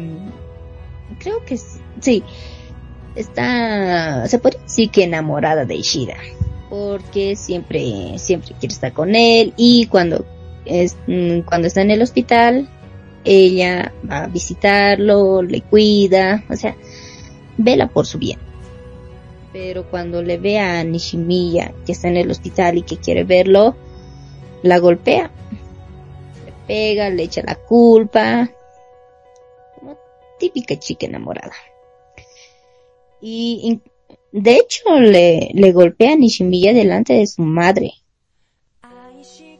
[1.20, 1.58] creo que
[2.00, 2.24] sí,
[3.16, 6.18] está, se puede decir que enamorada de Ishida,
[6.70, 10.26] porque siempre, siempre quiere estar con él y cuando
[10.66, 12.70] es, mm, cuando está en el hospital,
[13.24, 16.76] ella va a visitarlo, le cuida, o sea,
[17.58, 18.40] vela por su bien.
[19.54, 23.76] Pero cuando le ve a Nishimiya que está en el hospital y que quiere verlo,
[24.64, 25.30] la golpea,
[26.46, 28.50] le pega, le echa la culpa,
[30.40, 31.54] típica chica enamorada.
[33.22, 33.80] Y
[34.32, 37.94] de hecho le, le golpea a Nishimiya delante de su madre.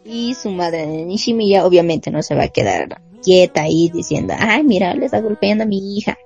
[0.04, 4.64] Y su madre de Nishimiya obviamente no se va a quedar quieta ahí diciendo, ay
[4.64, 6.18] mira, le está golpeando a mi hija.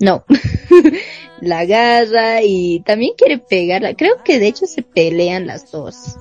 [0.00, 0.24] No,
[1.40, 3.94] la agarra y también quiere pegarla.
[3.94, 6.16] Creo que de hecho se pelean las dos,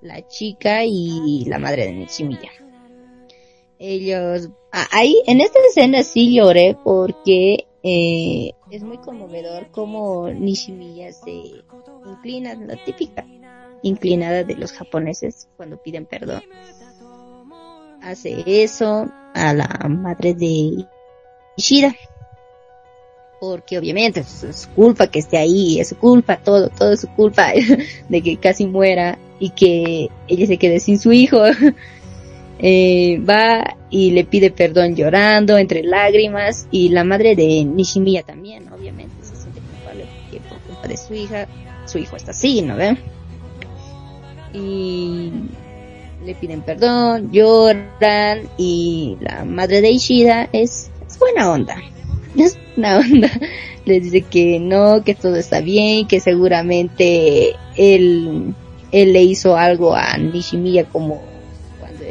[0.00, 2.50] la chica y la madre de Nishimiya
[3.78, 11.62] ellos, ahí, en esta escena sí lloré porque eh, es muy conmovedor como Nishimiya se
[12.06, 13.26] inclina, la típica
[13.82, 16.42] inclinada de los japoneses cuando piden perdón.
[18.02, 20.86] Hace eso a la madre de
[21.56, 21.94] Ishida.
[23.40, 27.08] Porque obviamente es su culpa que esté ahí, es su culpa, todo, todo es su
[27.08, 27.52] culpa
[28.08, 31.38] de que casi muera y que ella se quede sin su hijo.
[32.60, 38.68] Eh, va y le pide perdón llorando entre lágrimas y la madre de Nishimiya también,
[38.72, 41.46] obviamente, se siente culpable porque por culpa de su hija,
[41.86, 42.96] su hijo está así, ¿no ve?
[44.52, 45.30] Y
[46.24, 50.90] le piden perdón, lloran y la madre de Ishida es,
[51.20, 51.76] buena onda,
[52.36, 53.30] es buena onda,
[53.84, 58.52] les dice que no, que todo está bien, que seguramente él,
[58.90, 61.22] él le hizo algo a Nishimiya como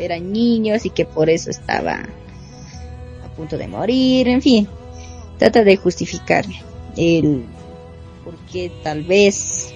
[0.08, 2.04] eran niños y que por eso estaba
[3.24, 4.68] a punto de morir, en fin,
[5.38, 6.46] trata de justificar
[6.96, 7.46] el
[8.24, 9.74] por qué tal vez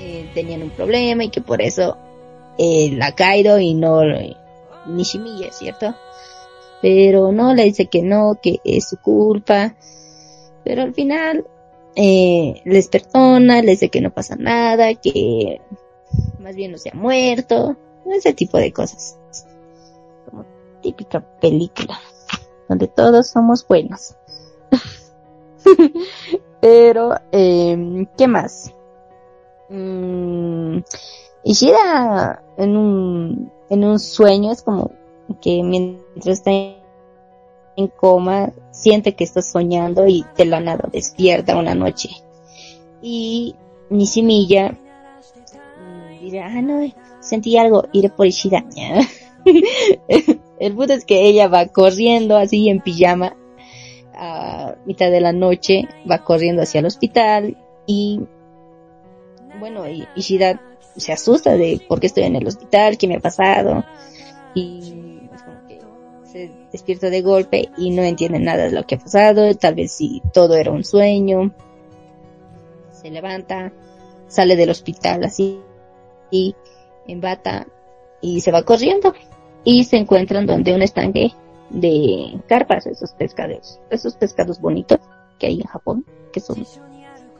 [0.00, 1.96] eh, tenían un problema y que por eso
[2.58, 4.02] él ha caído y no
[4.86, 5.94] Nishimiya, ¿cierto?
[6.80, 9.74] Pero no, le dice que no, que es su culpa,
[10.64, 11.44] pero al final
[11.96, 15.60] eh, les perdona, les dice que no pasa nada, que
[16.38, 17.76] más bien no se ha muerto,
[18.12, 19.18] ese tipo de cosas.
[20.28, 20.44] Como
[20.82, 21.98] típica película,
[22.68, 24.14] donde todos somos buenos.
[26.60, 28.72] Pero, eh, ¿qué más?
[29.68, 30.78] Mm,
[31.44, 34.90] Ishida en un, en un sueño es como
[35.40, 41.74] que mientras está en coma siente que está soñando y de la nada despierta una
[41.74, 42.10] noche.
[43.02, 43.54] Y
[43.90, 44.76] Nishimiya
[46.20, 46.80] dirá, ah no,
[47.26, 48.64] sentí algo, iré por Ishida.
[50.58, 53.36] el punto es que ella va corriendo así en pijama
[54.14, 57.56] a mitad de la noche, va corriendo hacia el hospital
[57.86, 58.20] y
[59.60, 60.60] bueno, Ishida
[60.96, 63.84] se asusta de por qué estoy en el hospital, qué me ha pasado.
[64.54, 64.94] Y
[66.24, 69.92] se despierta de golpe y no entiende nada de lo que ha pasado, tal vez
[69.92, 71.52] si todo era un sueño,
[72.90, 73.72] se levanta,
[74.28, 75.60] sale del hospital así
[76.30, 76.54] y
[77.08, 77.66] en bata
[78.20, 79.14] y se va corriendo
[79.64, 81.32] y se encuentran donde un estanque
[81.70, 85.00] de carpas, esos pescados, esos pescados bonitos
[85.38, 86.64] que hay en Japón, que son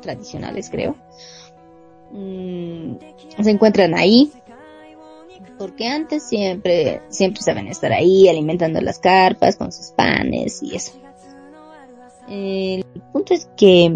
[0.01, 0.97] tradicionales creo.
[2.13, 2.97] Mm,
[3.43, 4.33] se encuentran ahí
[5.59, 10.93] Porque antes siempre, siempre saben estar ahí alimentando las carpas con sus panes y eso.
[12.29, 13.95] El punto es que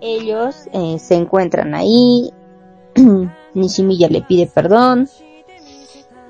[0.00, 2.30] ellos eh, se encuentran ahí,
[3.54, 5.08] Nishimiya le pide perdón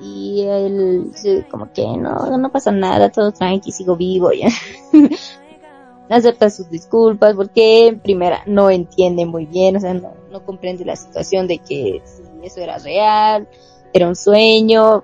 [0.01, 1.11] y él
[1.51, 4.49] como que no, no pasa nada, todo tranqui, sigo vivo ya.
[6.11, 10.97] Acepta sus disculpas porque primera no entiende muy bien, o sea, no, no comprende la
[10.97, 12.03] situación de que
[12.43, 13.49] eso era real,
[13.93, 15.03] era un sueño,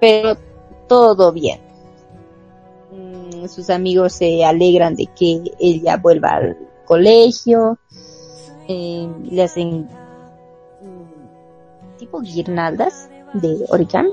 [0.00, 0.36] pero
[0.88, 1.60] todo bien.
[2.90, 7.78] Mm, sus amigos se alegran de que ella vuelva al colegio,
[8.66, 9.88] eh, le hacen
[12.00, 14.10] tipo guirnaldas de origami,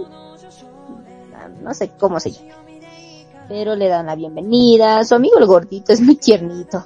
[1.63, 2.53] no sé cómo se llama,
[3.47, 6.85] pero le dan la bienvenida, su amigo el gordito es muy tiernito,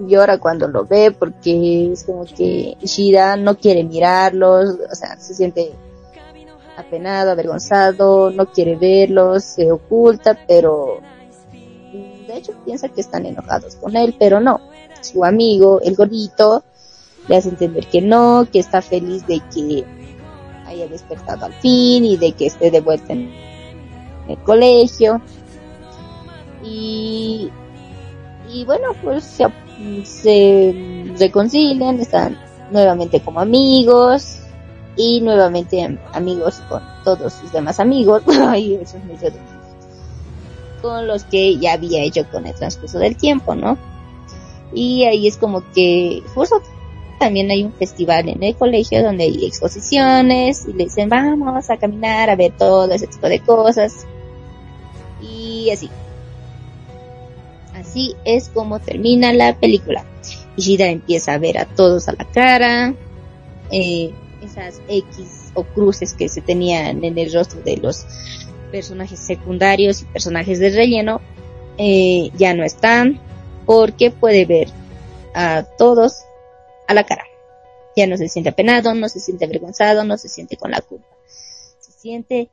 [0.00, 5.34] llora cuando lo ve porque es como que Shira no quiere mirarlos, o sea, se
[5.34, 5.72] siente
[6.76, 10.98] apenado, avergonzado, no quiere verlos, se oculta, pero
[12.26, 14.60] de hecho piensa que están enojados con él, pero no.
[15.00, 16.64] Su amigo, el gordito,
[17.28, 20.03] le hace entender que no, que está feliz de que
[20.66, 23.32] haya despertado al fin y de que esté de vuelta en
[24.28, 25.20] el colegio.
[26.62, 27.50] Y,
[28.52, 29.46] y bueno, pues se,
[30.04, 32.38] se reconcilian, están
[32.70, 34.38] nuevamente como amigos
[34.96, 38.22] y nuevamente amigos con todos sus demás amigos.
[40.80, 43.78] Con los que ya había hecho con el transcurso del tiempo, ¿no?
[44.74, 46.60] Y ahí es como que justo
[47.18, 51.76] también hay un festival en el colegio donde hay exposiciones y le dicen vamos a
[51.76, 54.06] caminar a ver todo ese tipo de cosas
[55.20, 55.90] y así.
[57.74, 60.04] Así es como termina la película.
[60.56, 62.94] Ishida empieza a ver a todos a la cara,
[63.70, 64.12] eh,
[64.42, 68.06] esas X o cruces que se tenían en el rostro de los
[68.70, 71.20] personajes secundarios y personajes de relleno
[71.78, 73.20] eh, ya no están
[73.66, 74.68] porque puede ver
[75.34, 76.24] a todos
[76.86, 77.24] a la cara.
[77.96, 81.06] Ya no se siente apenado, no se siente avergonzado, no se siente con la culpa.
[81.80, 82.50] Se siente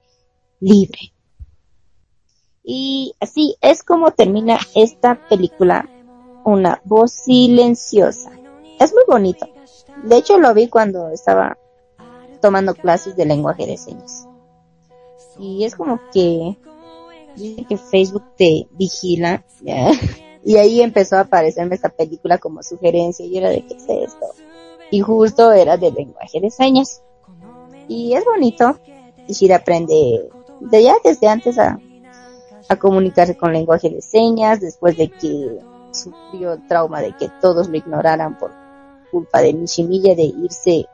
[0.60, 1.14] libre.
[2.64, 5.90] Y así es como termina esta película.
[6.44, 8.32] Una voz silenciosa.
[8.80, 9.48] Es muy bonito.
[10.04, 11.58] De hecho lo vi cuando estaba
[12.42, 14.28] tomando clases de lenguaje de señas
[15.42, 16.58] y es como que
[17.36, 19.44] dice que Facebook te vigila
[20.44, 24.26] y ahí empezó a aparecerme esta película como sugerencia y era de qué es esto.
[24.90, 27.02] Y justo era de lenguaje de señas.
[27.88, 28.78] Y es bonito.
[29.28, 30.30] Y Shira aprende
[30.60, 31.80] de ya desde antes a,
[32.80, 35.60] comunicarse con lenguaje de señas después de que
[35.92, 38.52] sufrió el trauma de que todos lo ignoraran por
[39.12, 40.86] culpa de Mishimiya de irse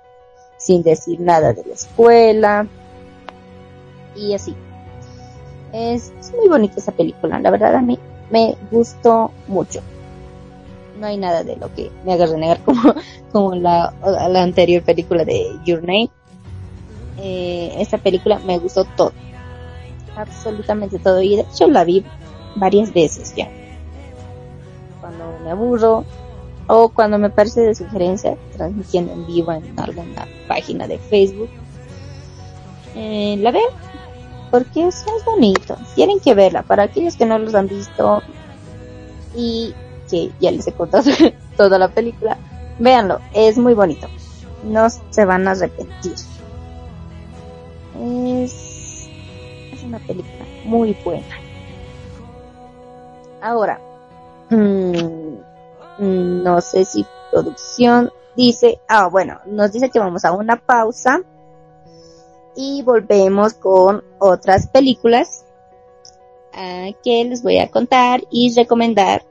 [0.58, 2.68] sin decir nada de la escuela.
[4.16, 4.56] Y así.
[5.72, 8.00] Es, muy bonita esa película, la verdad a mí
[8.30, 9.82] me gustó mucho.
[11.00, 12.96] No hay nada de lo que me haga renegar como,
[13.32, 13.94] como la,
[14.30, 16.10] la anterior película de Your Name.
[17.20, 19.12] Eh, esta película me gustó todo.
[20.16, 21.22] Absolutamente todo.
[21.22, 22.04] Y de hecho la vi
[22.56, 23.50] varias veces ya.
[25.00, 26.06] Cuando me aburro
[26.68, 31.50] o cuando me parece de sugerencia, transmitiendo en vivo en alguna página de Facebook.
[32.96, 33.70] Eh, la veo
[34.52, 35.78] porque es, bonito.
[35.96, 38.22] Tienen que verla para aquellos que no los han visto
[39.36, 39.74] y
[40.10, 41.12] que ya les he contado
[41.58, 42.38] toda la película.
[42.80, 44.08] Véanlo, es muy bonito.
[44.64, 46.14] No se van a arrepentir.
[48.00, 49.10] Es,
[49.74, 51.36] es una película muy buena.
[53.42, 53.80] Ahora,
[54.50, 55.36] mmm,
[56.00, 61.22] no sé si producción dice, ah, bueno, nos dice que vamos a una pausa
[62.58, 65.46] y volvemos con otras películas
[66.54, 69.24] uh, que les voy a contar y recomendar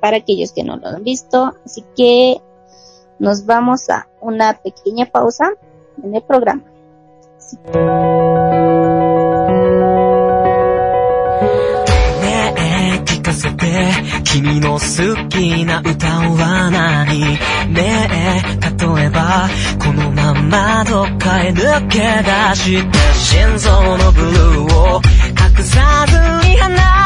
[0.00, 1.52] para aquellos que no lo han visto.
[1.64, 2.42] Así que
[3.20, 5.52] nos vamos a una pequeña pausa
[6.02, 6.64] en el programa.
[14.24, 17.20] 君の好きな歌は何
[17.72, 25.00] ねえ例えばこのままどっかへ抜け出して心臓のブルーを
[25.58, 27.01] 隠さずに話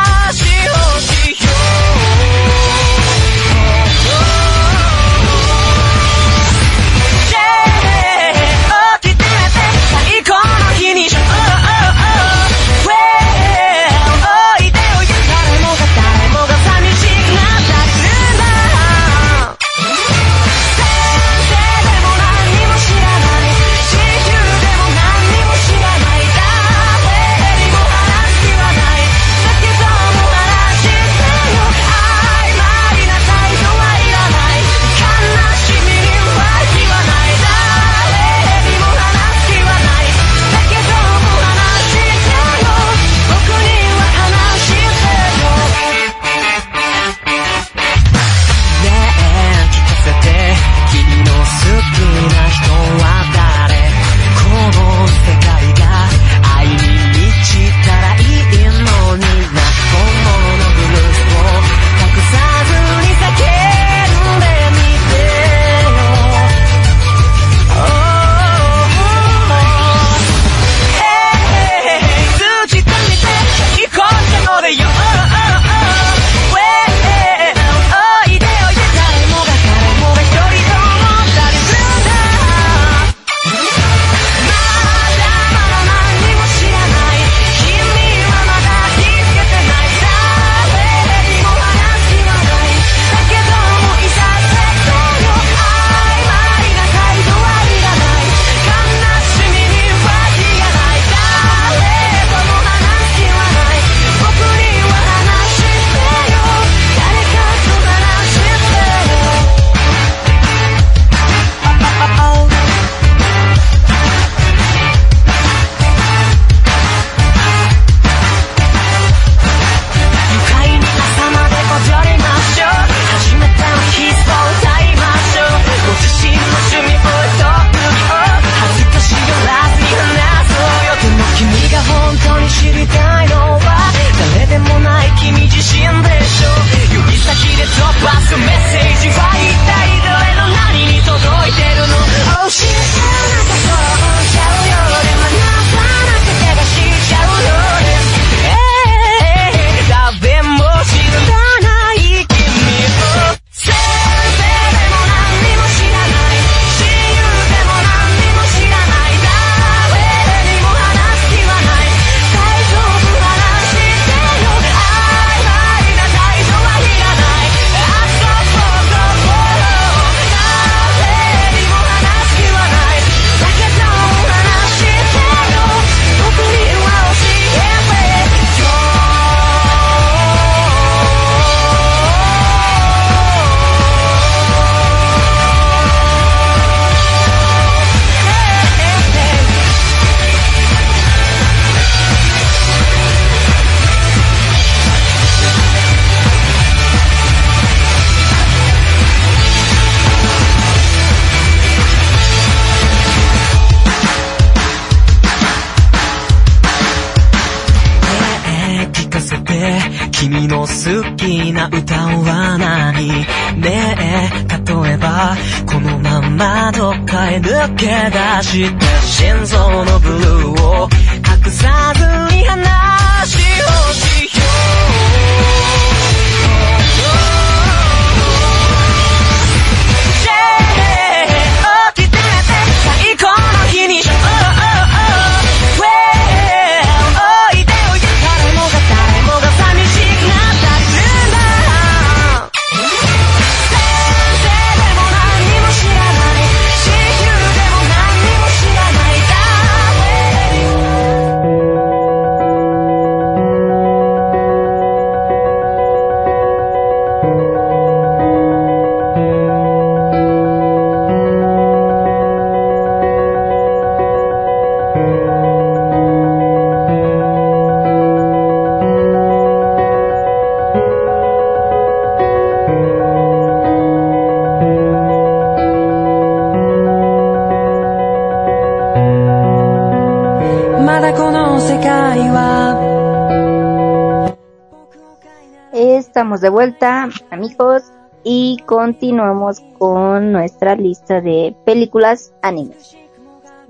[286.40, 287.84] De vuelta, amigos,
[288.22, 292.74] y continuamos con nuestra lista de películas anime.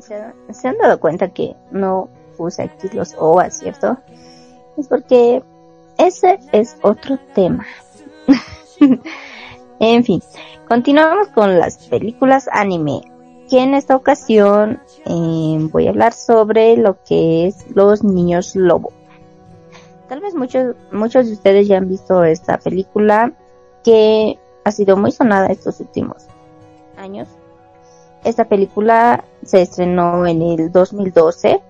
[0.00, 3.98] ¿Se, han dado cuenta que no puse aquí los OVAs, cierto?
[4.76, 5.44] Es porque
[5.96, 7.64] ese es otro tema.
[9.78, 10.20] en fin,
[10.66, 13.02] continuamos con las películas anime.
[13.48, 18.92] Que en esta ocasión eh, voy a hablar sobre lo que es los niños lobo.
[20.46, 23.32] Muchos, muchos de ustedes ya han visto esta película
[23.82, 26.28] que ha sido muy sonada estos últimos
[26.96, 27.26] años.
[28.22, 31.60] Esta película se estrenó en el 2012.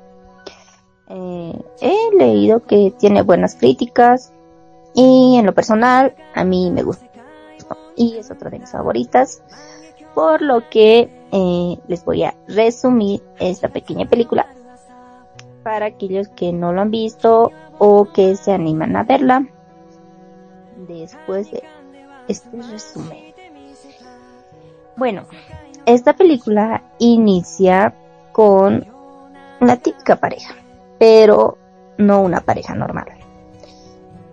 [1.08, 4.34] Eh, he leído que tiene buenas críticas
[4.94, 7.06] y en lo personal a mí me gusta
[7.96, 9.42] y es otra de mis favoritas.
[10.14, 14.46] Por lo que eh, les voy a resumir esta pequeña película
[15.66, 19.44] para aquellos que no lo han visto o que se animan a verla
[20.86, 21.64] después de
[22.28, 23.34] este resumen.
[24.96, 25.24] Bueno,
[25.84, 27.96] esta película inicia
[28.30, 28.86] con
[29.60, 30.54] una típica pareja,
[31.00, 31.58] pero
[31.98, 33.08] no una pareja normal.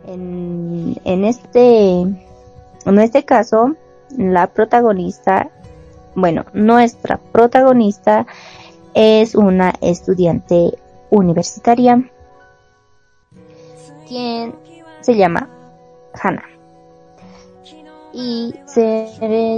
[0.05, 3.75] En, en este, en este caso,
[4.19, 5.49] la protagonista,
[6.13, 8.27] bueno, nuestra protagonista
[8.93, 10.77] es una estudiante
[11.13, 12.09] universitaria
[14.07, 14.55] quien
[15.01, 15.49] se llama
[16.21, 16.49] Hannah
[18.13, 19.07] y se,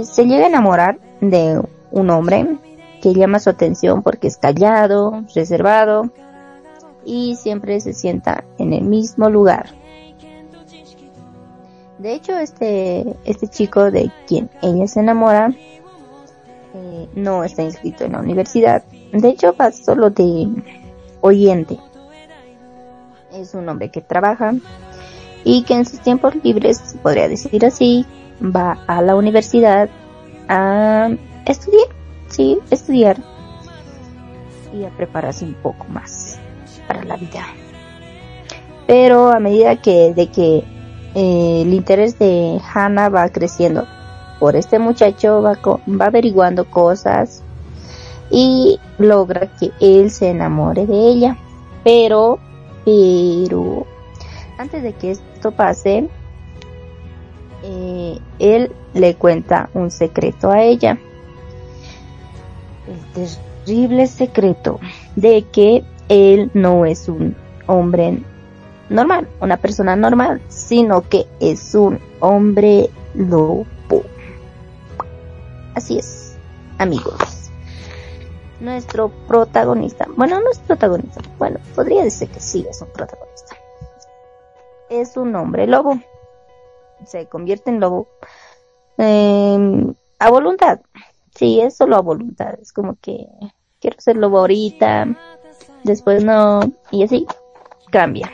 [0.04, 2.58] se llega a enamorar de un hombre
[3.02, 6.10] que llama su atención porque es callado, reservado
[7.04, 9.70] y siempre se sienta en el mismo lugar.
[11.98, 15.50] De hecho, este, este chico de quien ella se enamora
[16.74, 18.84] eh, no está inscrito en la universidad.
[19.12, 20.46] De hecho, va solo de
[21.26, 21.78] oyente.
[23.32, 24.54] Es un hombre que trabaja
[25.44, 28.06] y que en sus tiempos libres, podría decir así,
[28.42, 29.88] va a la universidad
[30.48, 31.10] a
[31.44, 31.88] estudiar,
[32.28, 33.16] sí, estudiar
[34.74, 36.38] y a prepararse un poco más
[36.86, 37.44] para la vida.
[38.86, 40.64] Pero a medida que de que
[41.14, 43.86] eh, el interés de Hannah va creciendo
[44.38, 47.42] por este muchacho, va, va averiguando cosas
[48.30, 51.36] y logra que él se enamore de ella.
[51.84, 52.38] Pero,
[52.84, 53.86] pero,
[54.58, 56.08] antes de que esto pase,
[57.62, 60.98] eh, él le cuenta un secreto a ella.
[62.86, 63.28] El
[63.64, 64.80] terrible secreto
[65.16, 68.22] de que él no es un hombre
[68.88, 73.66] normal, una persona normal, sino que es un hombre lobo.
[75.74, 76.36] Así es,
[76.78, 77.35] amigos.
[78.60, 83.56] Nuestro protagonista, bueno, no es protagonista, bueno, podría decir que sí es un protagonista.
[84.88, 86.00] Es un hombre lobo.
[87.04, 88.08] Se convierte en lobo
[88.98, 90.80] eh, a voluntad.
[91.34, 92.54] Sí, es solo a voluntad.
[92.60, 93.26] Es como que
[93.78, 95.06] quiero ser lobo ahorita,
[95.84, 97.26] después no, y así
[97.90, 98.30] cambia.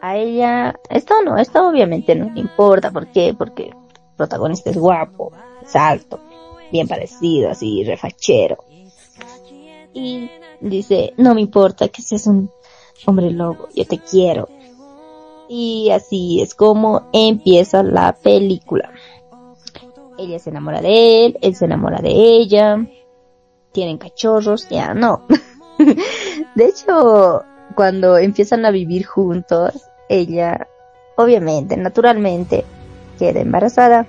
[0.00, 3.34] A ella, esto no, esto obviamente no le importa, ¿por qué?
[3.36, 3.76] Porque el
[4.16, 5.32] protagonista es guapo,
[5.62, 6.18] es alto,
[6.72, 8.64] bien parecido, así, refachero.
[9.94, 10.28] Y
[10.60, 12.50] dice, no me importa que seas un
[13.06, 14.48] hombre lobo, yo te quiero.
[15.48, 18.90] Y así es como empieza la película.
[20.18, 22.86] Ella se enamora de él, él se enamora de ella,
[23.72, 25.26] tienen cachorros, ya no.
[26.54, 27.42] de hecho,
[27.74, 29.72] cuando empiezan a vivir juntos,
[30.08, 30.66] ella
[31.16, 32.64] obviamente, naturalmente,
[33.18, 34.06] queda embarazada,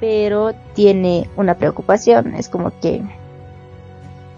[0.00, 3.02] pero tiene una preocupación, es como que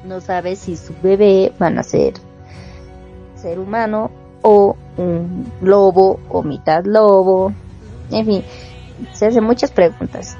[0.04, 2.14] no sabe si su bebé va a ser
[3.36, 4.10] ser humano
[4.42, 7.52] o un lobo o mitad lobo,
[8.10, 8.44] en fin,
[9.12, 10.36] se hace muchas preguntas,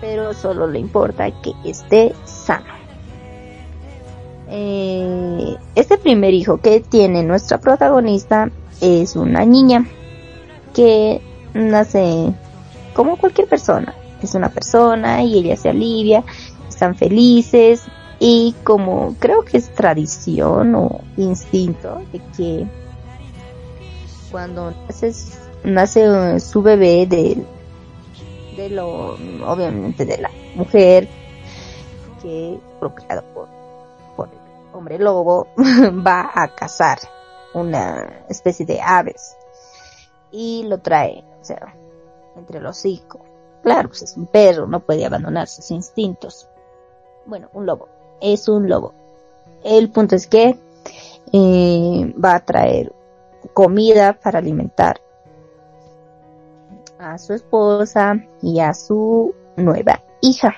[0.00, 2.78] pero solo le importa que esté sano.
[4.50, 8.50] Eh, este primer hijo que tiene nuestra protagonista
[8.80, 9.86] es una niña
[10.74, 11.20] que
[11.54, 12.32] nace
[12.94, 13.94] como cualquier persona.
[14.22, 16.24] Es una persona y ella se alivia,
[16.68, 17.84] están felices
[18.18, 22.66] y como creo que es tradición o instinto de que
[24.30, 24.74] cuando
[25.64, 27.44] nace su bebé de,
[28.56, 29.14] de lo,
[29.46, 31.08] obviamente de la mujer
[32.22, 33.48] que procreado por,
[34.16, 36.98] por el hombre lobo va a cazar
[37.54, 39.36] una especie de aves
[40.30, 41.74] y lo trae, o sea,
[42.36, 43.27] entre los hijos.
[43.68, 46.48] Claro, pues es un perro, no puede abandonar sus instintos.
[47.26, 47.86] Bueno, un lobo,
[48.18, 48.94] es un lobo.
[49.62, 50.58] El punto es que
[51.34, 52.94] eh, va a traer
[53.52, 55.02] comida para alimentar
[56.98, 60.54] a su esposa y a su nueva hija.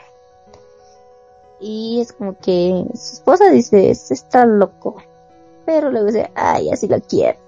[1.59, 5.03] Y es como que su esposa dice, este está loco.
[5.67, 7.41] Pero luego dice, ay, así lo quiero.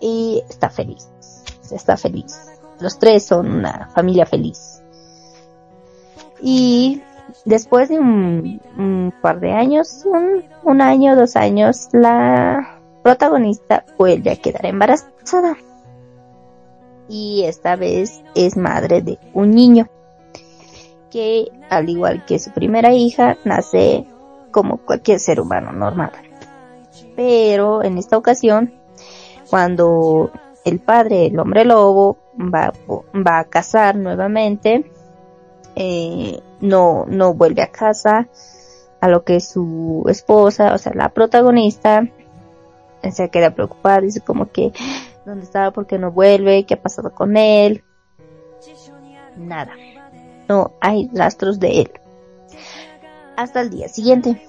[0.00, 1.08] Y está feliz.
[1.70, 2.51] Está feliz.
[2.82, 4.82] Los tres son una familia feliz.
[6.40, 7.00] Y
[7.44, 14.36] después de un, par de años, un, un año, dos años, la protagonista vuelve a
[14.36, 15.56] quedar embarazada.
[17.08, 19.88] Y esta vez es madre de un niño
[21.10, 24.06] que, al igual que su primera hija, nace
[24.50, 26.10] como cualquier ser humano normal.
[27.14, 28.74] Pero en esta ocasión,
[29.50, 30.32] cuando
[30.64, 32.72] el padre, el hombre lobo, va,
[33.14, 34.90] va a cazar nuevamente,
[35.76, 38.28] eh, no, no vuelve a casa,
[39.00, 42.08] a lo que su esposa, o sea, la protagonista,
[43.10, 44.72] se queda preocupada, dice como que,
[45.26, 45.72] ¿dónde está?
[45.72, 46.64] ¿Por qué no vuelve?
[46.64, 47.82] ¿Qué ha pasado con él?
[49.36, 49.72] Nada.
[50.48, 51.92] No hay rastros de él.
[53.36, 54.46] Hasta el día siguiente.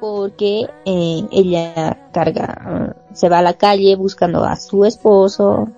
[0.00, 5.68] Porque eh, ella carga, se va a la calle buscando a su esposo,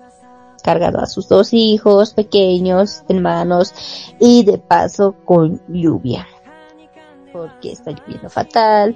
[0.63, 3.73] cargado a sus dos hijos pequeños, hermanos,
[4.19, 6.27] y de paso con lluvia.
[7.31, 8.95] Porque está lloviendo fatal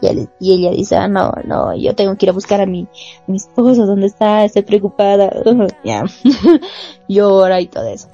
[0.00, 2.86] y, ella dice, ah, no, no, yo tengo que ir a buscar a mi,
[3.26, 4.44] mi esposo, ¿dónde está?
[4.44, 5.30] Estoy preocupada,
[5.84, 6.04] ya,
[7.08, 8.08] llora y todo eso.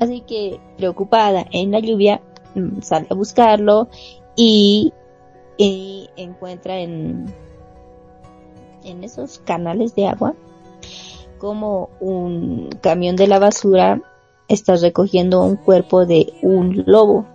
[0.00, 2.20] Así que, preocupada en la lluvia,
[2.54, 3.88] mm, sale a buscarlo
[4.36, 4.92] y,
[5.56, 7.32] y encuentra en,
[8.88, 10.34] en esos canales de agua
[11.38, 14.02] como un camión de la basura
[14.48, 17.26] está recogiendo un cuerpo de un lobo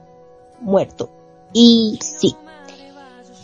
[0.60, 1.10] muerto.
[1.54, 2.36] Y sí,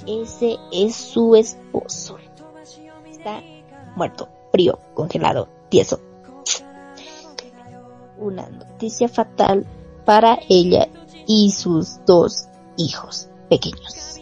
[0.05, 2.18] ese es su esposo.
[3.10, 3.41] Está
[3.95, 5.99] muerto, frío, congelado, tieso.
[8.18, 9.66] Una noticia fatal
[10.03, 10.89] para ella
[11.28, 14.18] y sus dos hijos pequeños.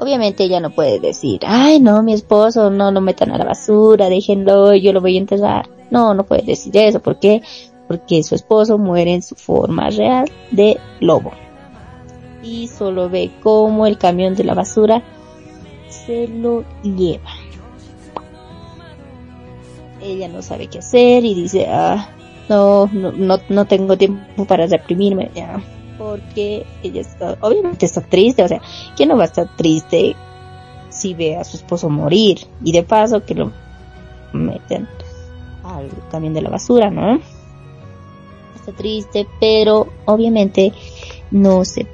[0.00, 4.08] Obviamente ella no puede decir, ay no, mi esposo, no lo metan a la basura,
[4.08, 5.68] déjenlo, yo lo voy a enterrar.
[5.90, 7.00] No, no puede decir eso.
[7.00, 7.42] ¿Por qué?
[7.86, 11.32] Porque su esposo muere en su forma real de lobo
[12.42, 15.02] y solo ve cómo el camión de la basura
[15.88, 17.30] se lo lleva.
[20.02, 22.08] Ella no sabe qué hacer y dice, ah,
[22.48, 25.62] no, no, no, tengo tiempo para reprimirme, ya,
[26.00, 28.62] porque ella está, obviamente está triste, o sea,
[28.96, 30.16] ¿quién no va a estar triste
[30.88, 32.38] si ve a su esposo morir?
[32.64, 33.52] Y de paso que lo
[34.32, 34.88] meten
[35.62, 37.20] al camión de la basura, ¿no?
[38.56, 40.72] Está triste, pero obviamente
[41.30, 41.86] no se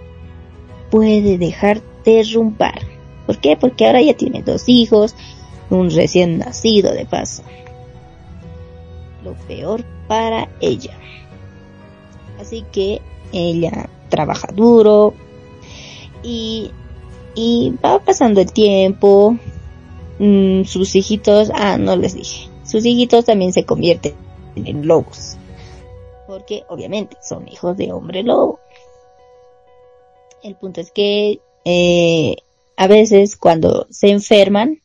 [0.88, 2.78] puede dejar derrumbar.
[3.26, 3.56] ¿Por qué?
[3.56, 5.16] Porque ahora ya tiene dos hijos,
[5.68, 7.42] un recién nacido de paso.
[9.24, 10.96] Lo peor para ella.
[12.38, 13.02] Así que
[13.32, 15.14] ella trabaja duro
[16.22, 16.70] y,
[17.34, 19.36] y va pasando el tiempo.
[20.18, 24.14] Mm, sus hijitos, ah, no les dije, sus hijitos también se convierten
[24.56, 25.36] en lobos.
[26.26, 28.58] Porque obviamente son hijos de hombre lobo.
[30.42, 32.36] El punto es que eh,
[32.76, 34.80] a veces cuando se enferman,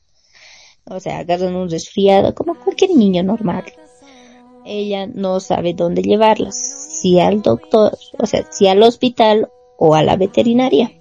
[0.86, 3.64] o sea, agarran un resfriado como cualquier niño normal,
[4.66, 6.56] ella no sabe dónde llevarlos,
[7.02, 10.92] si al doctor, o sea, si al hospital o a la veterinaria.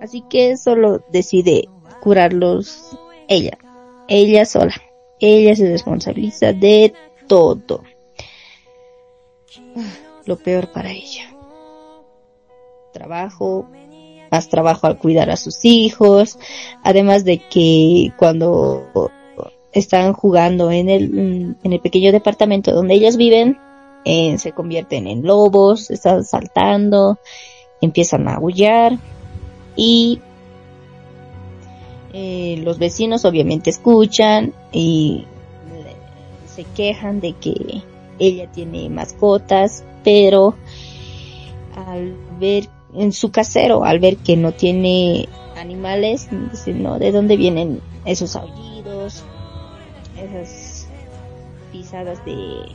[0.00, 1.68] Así que solo decide
[2.02, 2.96] curarlos
[3.26, 3.56] ella,
[4.06, 4.74] ella sola.
[5.18, 6.92] ella se responsabiliza de
[7.26, 7.82] todo.
[10.26, 11.34] Lo peor para ella.
[12.92, 13.66] Trabajo,
[14.30, 16.38] más trabajo al cuidar a sus hijos,
[16.82, 19.10] además de que cuando
[19.72, 23.58] están jugando en el, en el pequeño departamento donde ellos viven,
[24.38, 27.18] se convierten en lobos, están saltando,
[27.80, 28.98] empiezan a aullar
[29.74, 30.20] y
[32.12, 35.24] eh, los vecinos obviamente escuchan y
[36.46, 37.82] se quejan de que
[38.18, 40.54] ella tiene mascotas, pero
[41.74, 45.28] al ver en su casero, al ver que no tiene
[45.58, 49.24] animales, dicen, no, ¿de dónde vienen esos aullidos?
[50.16, 50.86] Esas
[51.72, 52.68] pisadas de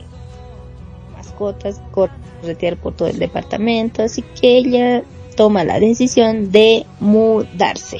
[1.22, 5.02] mascotas, corretear por todo el departamento, así que ella
[5.36, 7.98] toma la decisión de mudarse.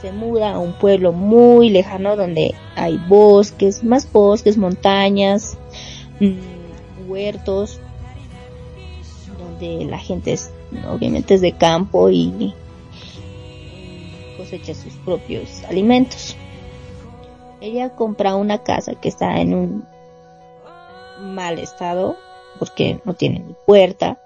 [0.00, 5.56] Se muda a un pueblo muy lejano donde hay bosques, más bosques, montañas,
[6.20, 7.80] mm, huertos,
[9.38, 10.50] donde la gente es
[10.92, 12.52] obviamente es de campo y
[14.36, 16.36] cosecha sus propios alimentos.
[17.60, 19.95] Ella compra una casa que está en un
[21.20, 22.16] mal estado
[22.58, 24.18] porque no tiene ni puerta,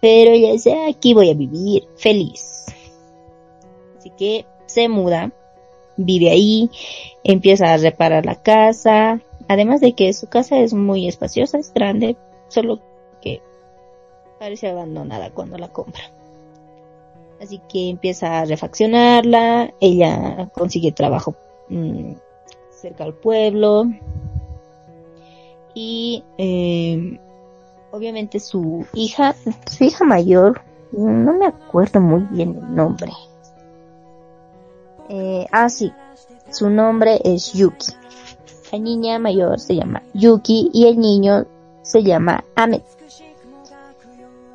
[0.00, 2.66] pero ella dice aquí voy a vivir feliz.
[3.98, 5.32] Así que se muda,
[5.96, 6.70] vive ahí,
[7.24, 12.16] empieza a reparar la casa, además de que su casa es muy espaciosa, es grande,
[12.48, 12.80] solo
[13.20, 13.40] que
[14.38, 16.02] parece abandonada cuando la compra.
[17.40, 21.34] Así que empieza a refaccionarla, ella consigue trabajo
[21.68, 22.12] mm,
[22.70, 23.84] cerca al pueblo
[25.76, 27.20] y eh,
[27.90, 29.36] obviamente su hija,
[29.70, 33.12] su hija mayor, no me acuerdo muy bien el nombre.
[35.10, 35.92] Eh, ah, sí,
[36.50, 37.92] su nombre es Yuki.
[38.72, 41.44] La niña mayor se llama Yuki y el niño
[41.82, 42.80] se llama Ahmed.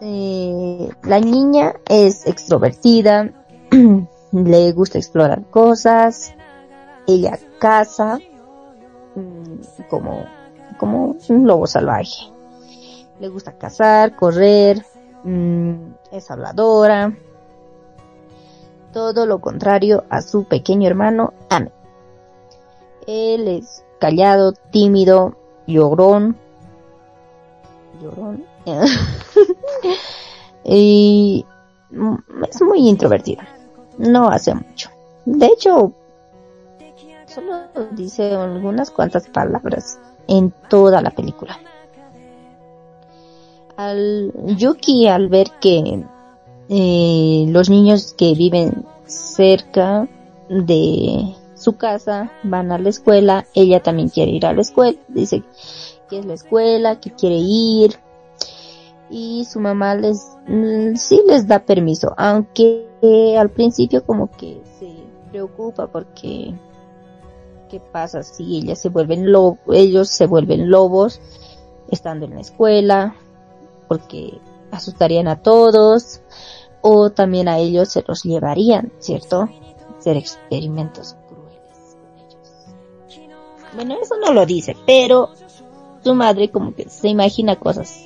[0.02, 3.32] Eh, la niña es extrovertida,
[4.32, 6.34] le gusta explorar cosas,
[7.06, 8.18] ella caza
[9.14, 10.26] mm, como,
[10.82, 12.32] como un lobo salvaje.
[13.20, 14.84] Le gusta cazar, correr,
[15.24, 15.74] mm,
[16.12, 17.16] es habladora.
[18.92, 21.72] Todo lo contrario a su pequeño hermano Ame.
[23.06, 26.36] Él es callado, tímido, llorón.
[28.02, 28.44] Llorón.
[30.64, 31.46] y
[32.50, 33.44] es muy introvertido.
[34.00, 34.90] No hace mucho.
[35.26, 35.94] De hecho,
[37.28, 41.60] solo dice algunas cuantas palabras en toda la película.
[43.78, 46.04] Al Yuki al ver que
[46.70, 50.08] eh, los niños que viven cerca
[50.50, 55.44] de su casa van a la escuela, ella también quiere ir a la escuela, dice
[56.10, 57.98] que es la escuela, que quiere ir,
[59.10, 62.88] y su mamá les mm, sí les da permiso, aunque
[63.38, 64.92] al principio como que se
[65.30, 66.54] preocupa porque
[67.72, 71.22] qué pasa si ellas se vuelven lobos, ellos se vuelven lobos
[71.90, 73.16] estando en la escuela,
[73.88, 74.38] porque
[74.72, 76.22] asustarían a todos
[76.82, 79.50] o también a ellos se los llevarían, ¿cierto?
[79.98, 83.74] Hacer experimentos crueles con ellos.
[83.74, 85.30] Bueno, eso no lo dice, pero
[86.04, 88.02] su madre como que se imagina cosas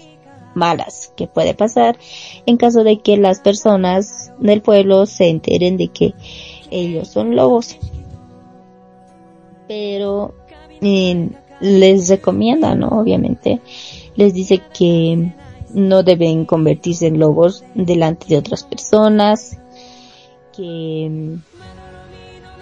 [0.54, 1.98] malas que puede pasar
[2.46, 6.14] en caso de que las personas del pueblo se enteren de que
[6.70, 7.78] ellos son lobos.
[9.68, 10.34] Pero
[10.82, 12.90] eh, les recomienda, ¿no?
[12.90, 13.62] Obviamente,
[14.16, 15.32] les dice que
[15.74, 19.60] no deben convertirse en lobos delante de otras personas,
[20.56, 21.36] que,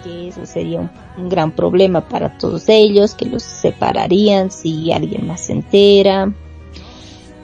[0.02, 5.42] que eso sería un, gran problema para todos ellos, que los separarían si alguien más
[5.42, 6.32] se entera,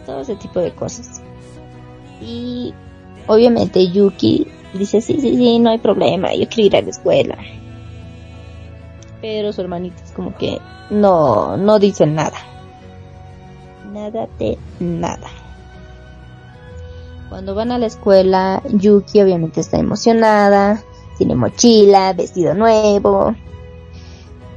[0.07, 1.23] todo ese tipo de cosas.
[2.21, 2.75] Y
[3.27, 7.39] obviamente Yuki dice, sí, sí, sí, no hay problema, yo quiero ir a la escuela.
[9.21, 10.59] Pero su hermanita es como que
[10.91, 12.39] no, no dicen nada.
[13.93, 15.29] Nada de nada.
[17.29, 20.83] Cuando van a la escuela, Yuki obviamente está emocionada,
[21.17, 23.35] tiene mochila, vestido nuevo,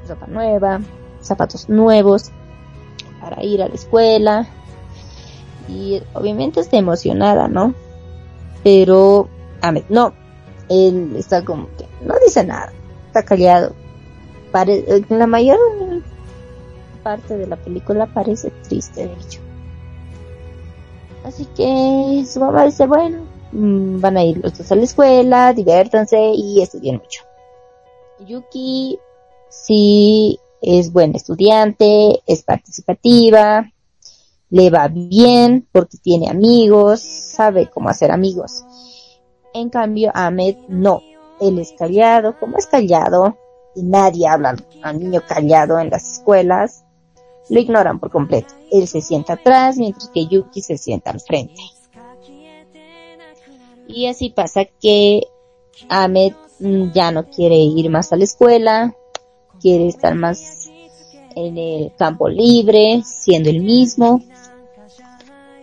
[0.08, 0.82] ropa nueva,
[1.22, 2.32] zapatos nuevos
[3.22, 4.48] para ir a la escuela
[5.68, 7.74] y obviamente está emocionada, ¿no?
[8.64, 9.30] Pero
[9.62, 10.14] Ahmed no,
[10.70, 12.72] él está como que no dice nada,
[13.08, 13.74] está callado.
[14.54, 15.58] Pare la mayor
[17.02, 19.42] parte de la película parece triste, de hecho.
[21.24, 25.54] Así que su mamá dice, bueno, mmm, van a ir los dos a la escuela,
[25.54, 27.24] diviértanse y estudien mucho.
[28.28, 29.00] Yuki
[29.50, 33.68] sí es buena estudiante, es participativa,
[34.52, 38.64] le va bien porque tiene amigos, sabe cómo hacer amigos.
[39.56, 41.02] En cambio, Ahmed no,
[41.42, 43.40] él es callado, como es callado
[43.76, 46.84] y nadie habla al niño callado en las escuelas,
[47.50, 48.54] lo ignoran por completo.
[48.72, 51.62] Él se sienta atrás mientras que Yuki se sienta al frente.
[53.88, 55.24] Y así pasa que
[55.90, 58.96] Ahmed mm, ya no quiere ir más a la escuela,
[59.60, 60.70] quiere estar más
[61.36, 64.22] en el campo libre, siendo el mismo.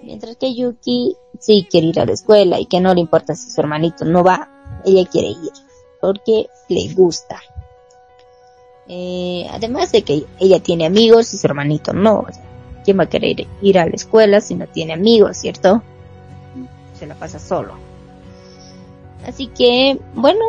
[0.03, 3.51] Mientras que Yuki sí quiere ir a la escuela y que no le importa si
[3.51, 4.51] su hermanito no va,
[4.85, 5.53] ella quiere ir
[6.01, 7.41] porque le gusta.
[8.93, 12.27] Eh, además de que ella tiene amigos y su hermanito no.
[12.85, 15.81] ¿Quién va a querer ir a la escuela si no tiene amigos, cierto?
[16.99, 17.75] Se la pasa solo.
[19.25, 20.45] Así que, bueno,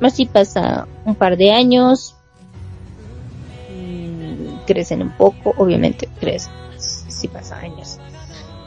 [0.00, 2.14] así pasa un par de años.
[3.74, 6.52] Mm, crecen un poco, obviamente crecen.
[6.78, 7.98] Si pasa años.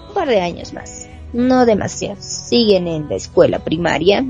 [0.10, 1.08] Un par de años más.
[1.32, 2.18] No demasiado.
[2.20, 4.26] Siguen en la escuela primaria.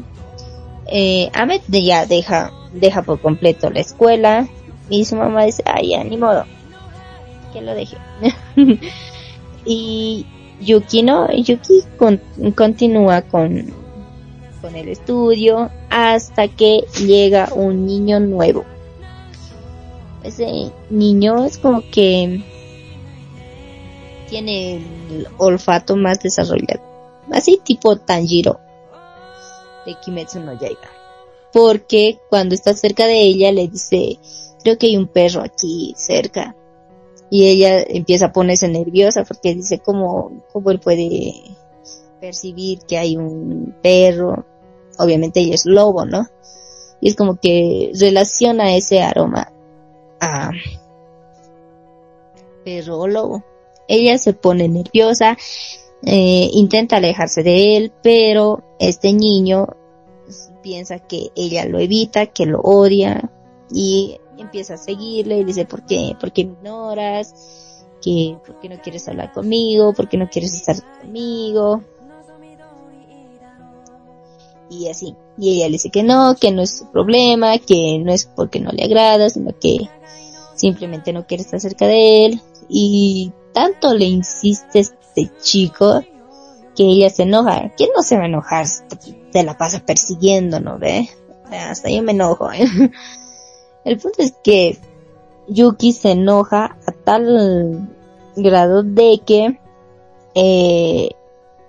[0.86, 4.48] Eh, Ahmed ya deja, deja por completo la escuela.
[4.90, 6.46] Y su mamá dice, ay, ya, ni modo.
[7.54, 7.98] Que lo deje.
[9.66, 10.26] y
[10.62, 11.84] Yuki no, Yuki
[12.56, 13.74] continúa con,
[14.62, 18.66] con el estudio hasta que llega un niño nuevo.
[20.24, 22.44] Ese niño es como que
[24.30, 24.78] tiene
[25.10, 26.82] el olfato más desarrollado.
[27.32, 28.60] Así tipo Tanjiro
[29.86, 30.95] de Kimetsu no Yaiba.
[31.56, 34.20] Porque cuando está cerca de ella le dice,
[34.62, 36.54] creo que hay un perro aquí cerca.
[37.30, 41.34] Y ella empieza a ponerse nerviosa porque dice cómo, cómo él puede
[42.20, 44.46] percibir que hay un perro
[44.98, 46.28] obviamente ella es lobo, ¿no?
[47.02, 49.52] Y es como que relaciona ese aroma
[50.20, 50.52] a
[52.64, 53.44] perro o lobo.
[53.88, 55.38] Ella se pone nerviosa,
[56.04, 59.68] eh, intenta alejarse de él, pero este niño
[60.66, 63.30] piensa que ella lo evita, que lo odia
[63.72, 66.18] y empieza a seguirle y dice, ¿por qué?
[66.20, 67.86] ¿Por qué me ignoras?
[68.02, 69.94] ¿Que, ¿Por qué no quieres hablar conmigo?
[69.94, 71.84] ¿Por qué no quieres estar conmigo?
[74.68, 75.16] y así.
[75.38, 78.60] Y ella le dice que no, que no es su problema, que no es porque
[78.60, 79.88] no le agrada, sino que
[80.56, 82.42] simplemente no quiere estar cerca de él.
[82.68, 86.02] Y tanto le insiste este chico
[86.76, 87.72] que ella se enoja.
[87.78, 88.66] ¿Quién no se va a enojar?
[89.36, 91.10] Te la pasa persiguiendo, ¿no ve?
[91.52, 92.54] Hasta yo me enojo.
[92.54, 92.66] ¿eh?
[93.84, 94.78] El punto es que
[95.50, 97.86] Yuki se enoja a tal
[98.38, 99.60] grado de que
[100.36, 101.10] eh,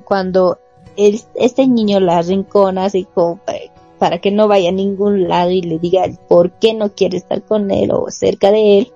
[0.04, 0.60] cuando
[0.96, 3.40] este niño la rincona así como
[3.98, 7.42] para, que no vaya a ningún lado y le diga por qué no quiere estar
[7.42, 8.92] con él o cerca de él.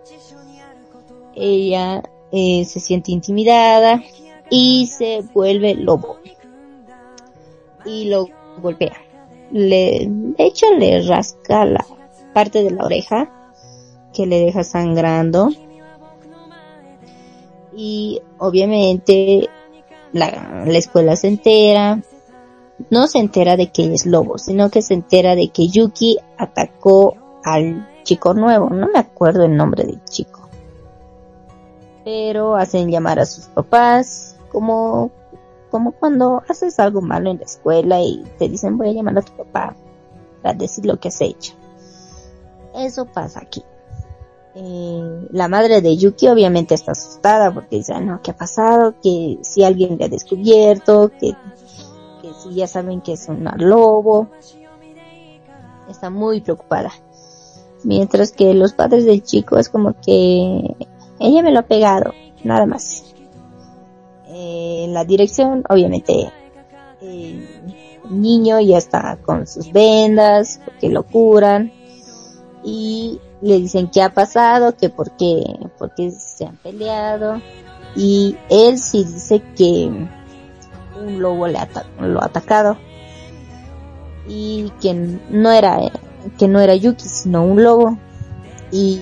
[1.35, 4.01] Ella eh, se siente intimidada
[4.49, 6.19] y se vuelve lobo.
[7.85, 8.29] Y lo
[8.61, 8.97] golpea.
[9.51, 11.85] Le, de hecho le rasca la
[12.33, 13.31] parte de la oreja
[14.13, 15.51] que le deja sangrando.
[17.75, 19.49] Y obviamente
[20.13, 22.01] la, escuela se entera,
[22.91, 27.17] no se entera de que es lobo, sino que se entera de que Yuki atacó
[27.45, 30.49] al chico nuevo, no me acuerdo el nombre del chico.
[32.05, 35.11] Pero hacen llamar a sus papás, como,
[35.71, 39.23] como cuando haces algo malo en la escuela y te dicen voy a llamar a
[39.23, 39.77] tu papá
[40.43, 41.55] para decir lo que has hecho.
[42.75, 43.65] Eso pasa aquí.
[44.55, 48.95] Eh, la madre de Yuki obviamente está asustada porque dice, ah, no, ¿qué ha pasado?
[49.03, 51.35] Que si alguien le ha descubierto, que,
[52.21, 54.29] que si ya saben que es un lobo.
[55.89, 56.93] Está muy preocupada.
[57.83, 60.77] Mientras que los padres del chico es como que
[61.19, 62.13] ella me lo ha pegado,
[62.45, 63.10] nada más.
[64.33, 66.31] Eh, en la dirección, obviamente,
[67.01, 67.49] el
[68.09, 71.73] niño ya está con sus vendas, porque lo curan.
[72.63, 75.43] Y le dicen qué ha pasado, que por qué,
[75.79, 77.41] porque se han peleado.
[77.97, 79.91] Y él sí dice que
[81.01, 81.59] un lobo le
[82.01, 82.77] lo ha atacado.
[84.29, 85.81] Y que no era,
[86.39, 87.99] que no era Yuki, sino un lobo.
[88.71, 89.01] Y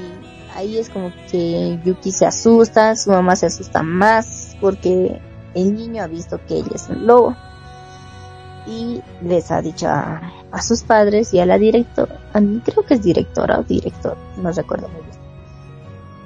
[0.54, 5.20] ahí es como que Yuki se asusta, su mamá se asusta más porque
[5.54, 7.36] el niño ha visto que ella es un lobo
[8.66, 10.32] y les ha dicho a,
[10.62, 12.18] sus padres y a la directora,
[12.64, 15.18] creo que es directora o director, no recuerdo muy bien,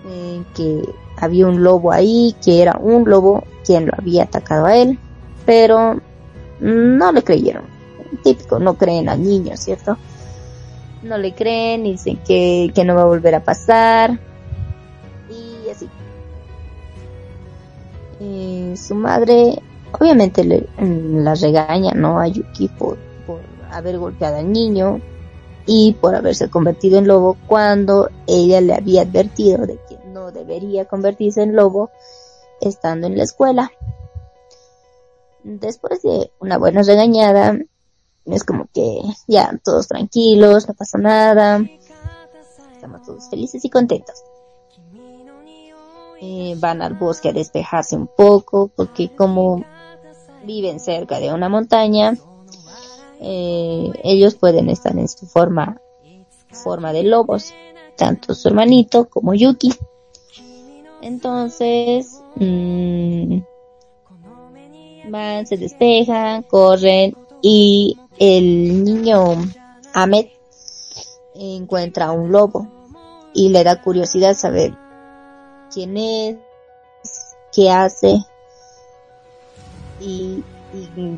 [0.09, 0.83] eh, que
[1.19, 4.99] había un lobo ahí, que era un lobo quien lo había atacado a él,
[5.45, 6.01] pero
[6.61, 7.65] no le creyeron.
[8.23, 9.97] Típico, no creen al niño, ¿cierto?
[11.03, 14.19] No le creen, dicen que, que no va a volver a pasar.
[18.77, 19.63] Su madre
[19.99, 22.19] obviamente le, la regaña, ¿no?
[22.19, 25.01] A Yuki por, por haber golpeado al niño
[25.67, 30.87] y por haberse convertido en lobo cuando ella le había advertido de que no debería
[30.87, 31.91] convertirse en lobo
[32.61, 33.71] estando en la escuela.
[35.45, 37.59] Después de una buena regañada,
[38.27, 41.61] es como que ya todos tranquilos, no pasa nada,
[42.75, 44.23] estamos todos felices y contentos.
[46.25, 49.65] Eh, van al bosque a despejarse un poco porque como
[50.45, 52.17] viven cerca de una montaña,
[53.19, 55.81] eh, ellos pueden estar en su forma,
[56.53, 57.53] forma de lobos,
[57.97, 59.75] tanto su hermanito como Yuki.
[61.01, 63.39] Entonces, mmm,
[65.11, 69.43] van, se despejan, corren y el niño
[69.93, 70.27] Ahmed
[71.35, 72.69] encuentra un lobo
[73.35, 74.81] y le da curiosidad saber
[75.73, 76.37] quién es,
[77.53, 78.25] qué hace
[80.01, 80.45] y,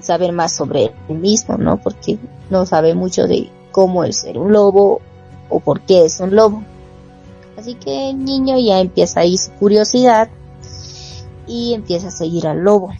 [0.01, 1.77] saber más sobre él mismo, ¿no?
[1.77, 2.19] Porque
[2.51, 5.01] no sabe mucho de cómo es ser un lobo
[5.49, 6.65] o por qué es un lobo.
[7.57, 10.29] Así que el niño ya empieza ahí su curiosidad
[11.47, 12.93] y empieza a seguir al lobo.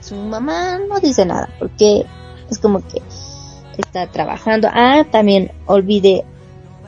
[0.00, 2.06] Su mamá no dice nada porque
[2.48, 3.02] es como que
[3.76, 4.68] está trabajando.
[4.72, 6.24] Ah, también olvidé,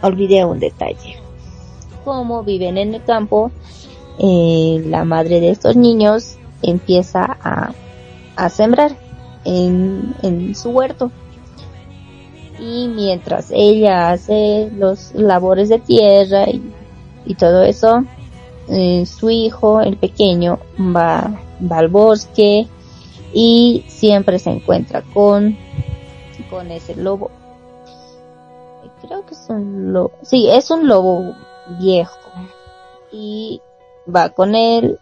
[0.03, 1.22] olvidé un detalle.
[2.05, 3.51] Como viven en el campo,
[4.19, 7.73] eh, la madre de estos niños empieza a,
[8.37, 8.97] a sembrar
[9.45, 11.11] en, en su huerto.
[12.59, 16.63] Y mientras ella hace los labores de tierra y,
[17.27, 18.05] y todo eso,
[18.69, 21.41] eh, su hijo, el pequeño, va,
[21.71, 22.69] va al bosque
[23.33, 25.57] y siempre se encuentra con,
[26.51, 27.31] con ese lobo.
[29.01, 31.35] Creo que es un lobo, sí, es un lobo
[31.79, 32.31] viejo.
[33.11, 33.61] Y
[34.13, 34.99] va con él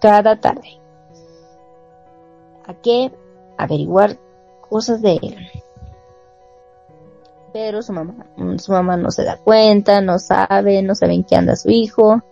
[0.00, 0.80] cada tarde.
[2.66, 3.12] A qué
[3.56, 4.18] averiguar
[4.68, 5.36] cosas de él.
[7.52, 8.26] Pero su mamá,
[8.58, 12.22] su mamá no se da cuenta, no sabe, no sabe en qué anda su hijo,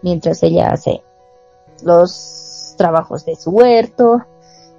[0.00, 1.02] mientras ella hace
[1.82, 4.24] los trabajos de su huerto.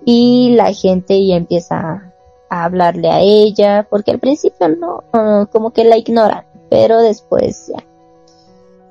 [0.03, 2.13] Y la gente ya empieza
[2.49, 5.03] a hablarle a ella, porque al principio no,
[5.51, 7.84] como que la ignoran, pero después ya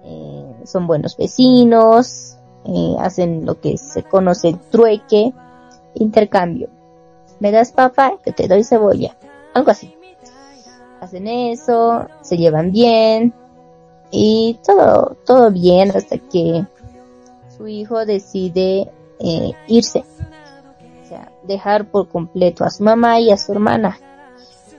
[0.07, 5.33] eh, son buenos vecinos, eh, hacen lo que se conoce el trueque,
[5.95, 6.69] intercambio.
[7.41, 9.17] Me das papa, que te doy cebolla.
[9.53, 9.95] Algo así.
[11.01, 13.35] Hacen eso, se llevan bien
[14.11, 16.65] y todo, todo bien hasta que
[17.57, 20.05] su hijo decide eh, irse.
[21.05, 23.99] O sea, dejar por completo a su mamá y a su hermana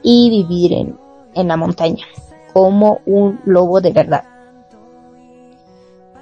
[0.01, 0.97] y vivir en,
[1.33, 2.05] en la montaña
[2.53, 4.23] como un lobo de verdad.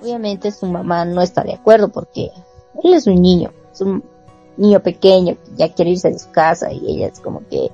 [0.06, 2.30] Obviamente su mamá no está de acuerdo porque
[2.84, 4.04] él es un niño, es un
[4.56, 7.72] niño pequeño que ya quiere irse de su casa y ella es como que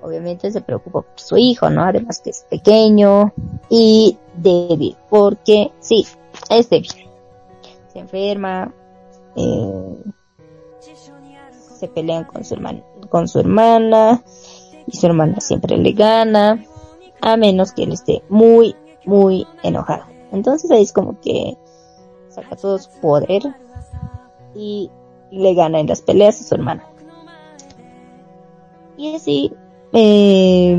[0.00, 1.84] obviamente se preocupa por su hijo, ¿no?
[1.84, 3.34] Además que es pequeño
[3.68, 6.06] y débil, porque sí,
[6.48, 6.90] es débil.
[7.92, 8.72] Se enferma,
[9.36, 9.96] eh,
[11.78, 12.56] se pelean con su
[13.10, 14.22] con su hermana
[14.86, 16.64] y su hermana siempre le gana,
[17.20, 20.17] a menos que él esté muy, muy enojado.
[20.32, 21.56] Entonces ahí es como que
[22.28, 23.42] saca todo su poder
[24.54, 24.90] y
[25.30, 26.84] le gana en las peleas a su hermana.
[28.96, 29.52] Y así,
[29.92, 30.76] eh,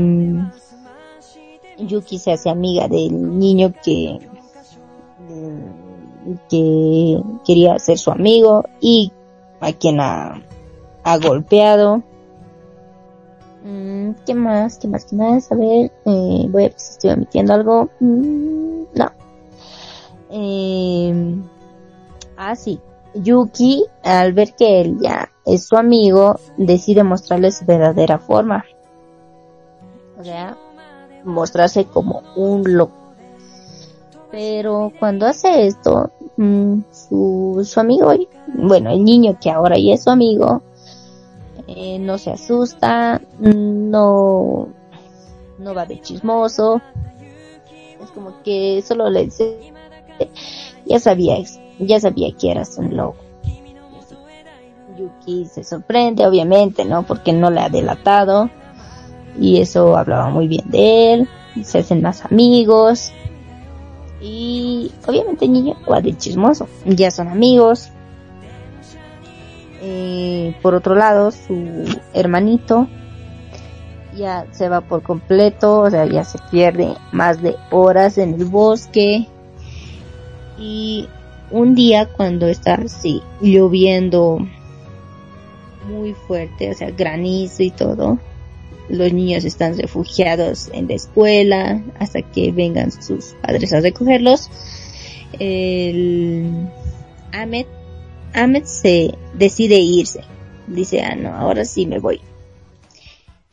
[1.78, 4.18] Yuki se hace amiga del niño que,
[6.48, 9.12] que quería ser su amigo y
[9.60, 10.42] a quien ha,
[11.02, 12.02] ha golpeado.
[13.64, 14.78] Mm, ¿Qué más?
[14.78, 15.04] ¿Qué más?
[15.04, 15.52] ¿Qué más?
[15.52, 17.88] A ver, eh, voy a ver si estoy omitiendo algo.
[18.00, 18.69] Mm.
[20.30, 21.36] Eh,
[22.36, 22.80] ah, sí.
[23.14, 28.64] Yuki, al ver que él ya es su amigo, decide mostrarle su verdadera forma.
[30.18, 30.56] O sea,
[31.24, 32.94] mostrarse como un loco.
[34.30, 38.12] Pero cuando hace esto, mm, su, su amigo,
[38.46, 40.62] bueno, el niño que ahora ya es su amigo,
[41.66, 44.68] eh, no se asusta, no,
[45.58, 46.80] no va de chismoso.
[48.00, 49.72] Es como que solo le dice,
[50.86, 51.36] ya sabía
[51.78, 53.16] ya sabía que eras un lobo.
[54.98, 57.04] Yuki se sorprende, obviamente, ¿no?
[57.04, 58.50] Porque no le ha delatado.
[59.38, 61.28] Y eso hablaba muy bien de él.
[61.62, 63.12] Se hacen más amigos.
[64.20, 66.68] Y obviamente niño de chismoso.
[66.84, 67.90] Ya son amigos.
[69.80, 72.86] Eh, por otro lado, su hermanito
[74.14, 78.44] ya se va por completo, o sea, ya se pierde más de horas en el
[78.44, 79.26] bosque.
[80.60, 81.08] Y
[81.50, 84.46] un día cuando está así lloviendo
[85.88, 88.18] muy fuerte, o sea, granizo y todo,
[88.90, 94.50] los niños están refugiados en la escuela hasta que vengan sus padres a recogerlos.
[95.38, 96.68] El
[97.32, 97.66] Ahmed,
[98.34, 100.20] Ahmed se decide irse.
[100.66, 102.20] Dice, ah, no, ahora sí me voy.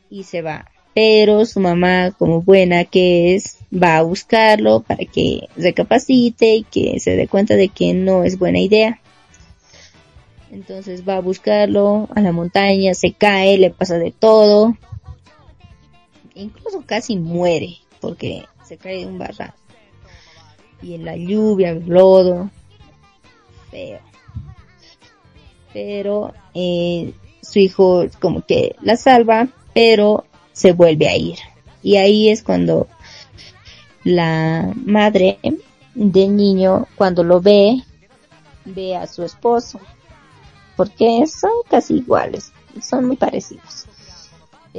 [0.09, 0.69] Y se va.
[0.93, 6.99] Pero su mamá, como buena que es, va a buscarlo para que recapacite y que
[6.99, 8.99] se dé cuenta de que no es buena idea.
[10.51, 14.77] Entonces va a buscarlo a la montaña, se cae, le pasa de todo,
[16.35, 19.55] incluso casi muere porque se cae de un barranco.
[20.81, 22.49] Y en la lluvia, el lodo,
[23.71, 23.99] feo.
[25.73, 31.37] Pero eh, su hijo como que la salva, pero se vuelve a ir.
[31.83, 32.87] Y ahí es cuando
[34.07, 35.39] la madre
[35.95, 37.83] del niño, cuando lo ve,
[38.65, 39.79] ve a su esposo.
[40.75, 42.51] Porque son casi iguales,
[42.81, 43.87] son muy parecidos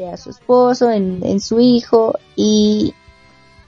[0.07, 2.95] a su esposo, en, su hijo y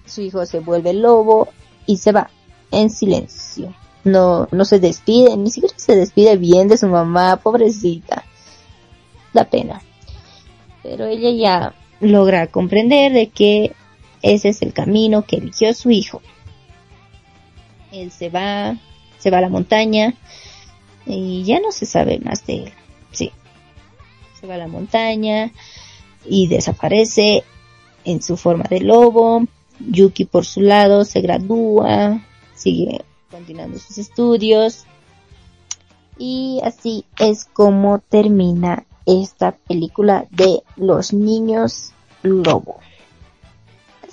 [0.06, 1.48] su hijo se vuelve lobo
[1.86, 2.30] y se va
[2.70, 3.74] en silencio.
[4.04, 8.24] No, no se despide, ni siquiera se despide bien de su mamá, pobrecita.
[9.34, 9.82] Da pena.
[10.82, 13.74] Pero ella ya logra comprender de que
[14.22, 16.22] ese es el camino que eligió su hijo.
[17.92, 18.76] Él se va,
[19.18, 20.14] se va a la montaña
[21.06, 22.72] y ya no se sabe más de él.
[23.12, 23.32] Sí.
[24.40, 25.52] Se va a la montaña,
[26.24, 27.44] y desaparece
[28.04, 29.44] en su forma de lobo.
[29.78, 32.22] Yuki por su lado se gradúa,
[32.54, 34.84] sigue continuando sus estudios
[36.18, 41.92] y así es como termina esta película de los niños
[42.22, 42.80] lobo.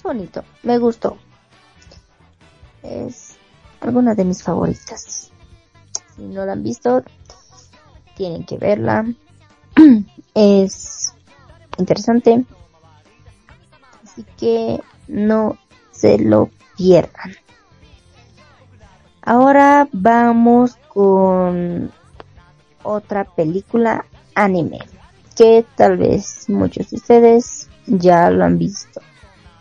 [0.07, 1.17] Bonito, me gustó.
[2.81, 3.35] Es
[3.81, 5.33] alguna de mis favoritas.
[6.15, 7.03] Si no la han visto,
[8.15, 9.05] tienen que verla.
[10.33, 11.13] Es
[11.77, 12.45] interesante.
[14.01, 14.79] Así que
[15.09, 15.57] no
[15.91, 17.35] se lo pierdan.
[19.23, 21.91] Ahora vamos con
[22.81, 24.05] otra película
[24.35, 24.79] anime
[25.35, 29.01] que tal vez muchos de ustedes ya lo han visto.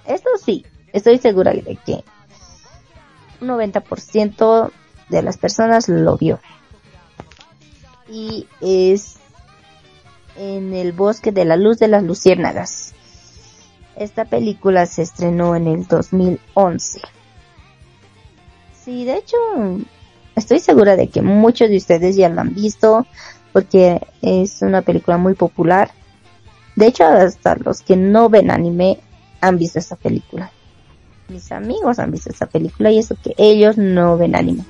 [0.06, 2.04] Esto sí, estoy segura de que
[3.40, 4.70] un 90%
[5.08, 6.40] de las personas lo vio.
[8.08, 9.16] Y es
[10.36, 12.94] en el bosque de la luz de las luciérnagas.
[13.96, 17.00] Esta película se estrenó en el 2011.
[18.84, 19.36] Sí, de hecho,
[20.36, 23.06] estoy segura de que muchos de ustedes ya la han visto
[23.52, 25.90] porque es una película muy popular.
[26.76, 29.00] De hecho, hasta los que no ven anime
[29.40, 30.50] han visto esta película.
[31.28, 34.64] Mis amigos han visto esta película y eso que ellos no ven anime.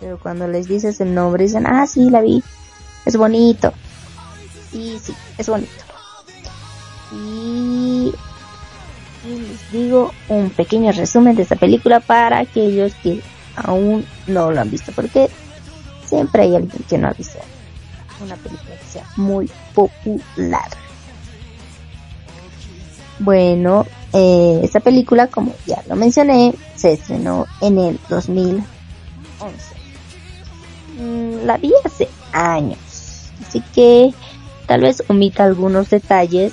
[0.00, 2.42] Pero cuando les dices el nombre dicen, ah, sí, la vi.
[3.04, 3.72] Es bonito.
[4.72, 5.70] Y sí, es bonito.
[7.12, 8.12] Y,
[9.24, 13.22] les digo un pequeño resumen de esta película para aquellos que
[13.56, 15.28] aún no lo han visto, porque
[16.04, 17.38] siempre hay alguien que no ha visto
[18.20, 20.68] una película que sea muy popular.
[23.18, 28.66] Bueno, eh, esta película, como ya lo mencioné, se estrenó en el 2011.
[30.98, 32.78] Mm, la vi hace años,
[33.46, 34.12] así que
[34.66, 36.52] tal vez omita algunos detalles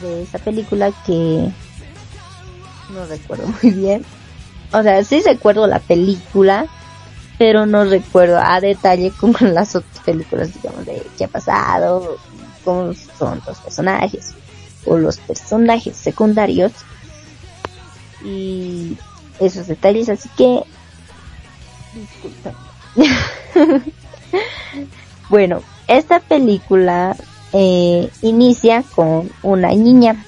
[0.00, 1.48] de esa película que
[2.90, 4.04] no recuerdo muy bien.
[4.72, 6.66] O sea, sí recuerdo la película,
[7.36, 12.16] pero no recuerdo a detalle como las otras películas, digamos, de qué ha pasado,
[12.64, 14.34] cómo son los personajes
[14.86, 16.72] o los personajes secundarios
[18.24, 18.96] y
[19.40, 20.62] esos detalles, así que
[21.94, 22.54] disculpen.
[25.28, 27.16] bueno, esta película
[27.52, 30.24] eh, inicia con una niña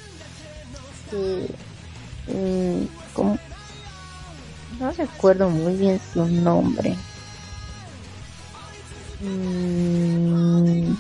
[1.13, 1.55] mm,
[4.85, 6.97] no recuerdo muy bien su nombre.
[9.21, 10.95] Mm,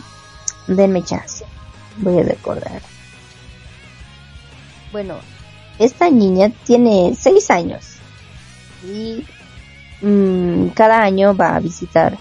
[0.68, 1.44] denme chance,
[1.98, 2.80] voy a recordar.
[4.94, 5.16] Bueno,
[5.80, 7.96] esta niña tiene seis años
[8.84, 9.26] y
[10.00, 12.16] mm, cada año va a visitar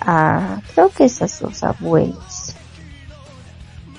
[0.00, 2.54] a, creo que es a sus abuelos,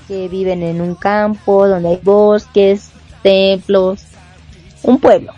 [0.07, 2.89] que viven en un campo donde hay bosques,
[3.21, 4.01] templos,
[4.81, 5.33] un pueblo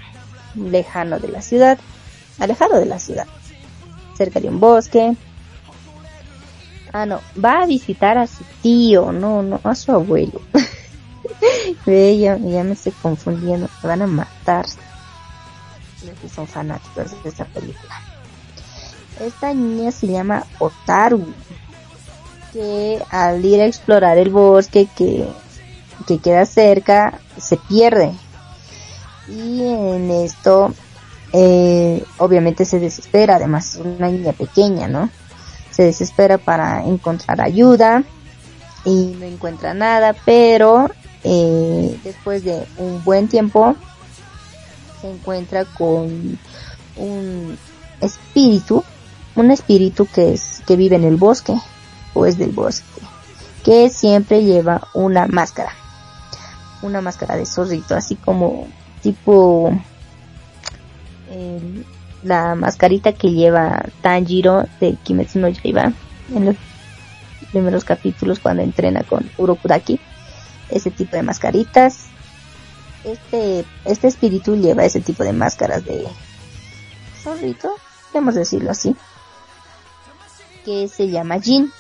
[0.56, 1.78] lejano de la ciudad,
[2.40, 3.28] alejado de la ciudad,
[4.15, 5.18] cerca de un bosque.
[6.94, 10.40] Ah, no, va a visitar a su tío, no, no, a su abuelo.
[11.85, 14.65] ya, ya me estoy confundiendo, me van a matar.
[16.34, 18.01] Son fanáticos de esta película.
[19.19, 21.34] Esta niña se llama Otaru,
[22.53, 25.27] que al ir a explorar el bosque que,
[26.07, 28.11] que queda cerca, se pierde.
[29.27, 30.73] Y en esto,
[31.34, 35.09] eh, obviamente se desespera, además es una niña pequeña, ¿no?
[35.72, 38.03] Se desespera para encontrar ayuda
[38.85, 40.89] y no encuentra nada, pero
[41.30, 43.76] eh, después de un buen tiempo
[45.02, 46.40] se encuentra con
[46.95, 47.58] un
[47.99, 48.82] espíritu,
[49.36, 51.54] un espíritu que es que vive en el bosque
[52.14, 53.02] o es del bosque,
[53.66, 55.74] que siempre lleva una máscara,
[56.82, 58.68] una máscara de zorrito, así como
[59.04, 59.78] tipo
[61.30, 61.84] eh,
[62.24, 65.91] la mascarita que lleva Tanjiro de Kimetsu no Yaiba
[66.34, 66.56] en los
[67.52, 69.99] primeros capítulos cuando entrena con Urokuraki
[70.69, 72.06] ese tipo de mascaritas
[73.03, 76.06] este este espíritu lleva ese tipo de máscaras de
[77.23, 77.73] zorrito
[78.11, 78.95] podemos decirlo así
[80.65, 81.72] que se llama Jin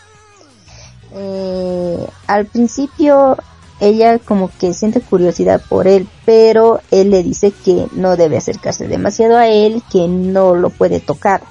[1.13, 3.37] eh, al principio
[3.79, 8.87] ella como que siente curiosidad por él, pero él le dice que no debe acercarse
[8.87, 11.43] demasiado a él, que no lo puede tocar.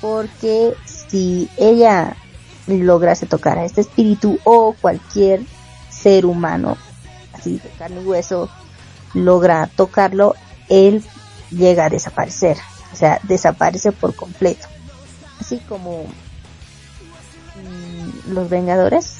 [0.00, 2.16] Porque si ella
[2.68, 5.40] lograse tocar a este espíritu o cualquier
[6.00, 6.76] ser humano,
[7.32, 8.48] así de carne y hueso,
[9.14, 10.34] logra tocarlo,
[10.68, 11.04] él
[11.50, 12.56] llega a desaparecer.
[12.92, 14.66] O sea, desaparece por completo.
[15.40, 16.04] Así como
[17.56, 19.18] mmm, los Vengadores.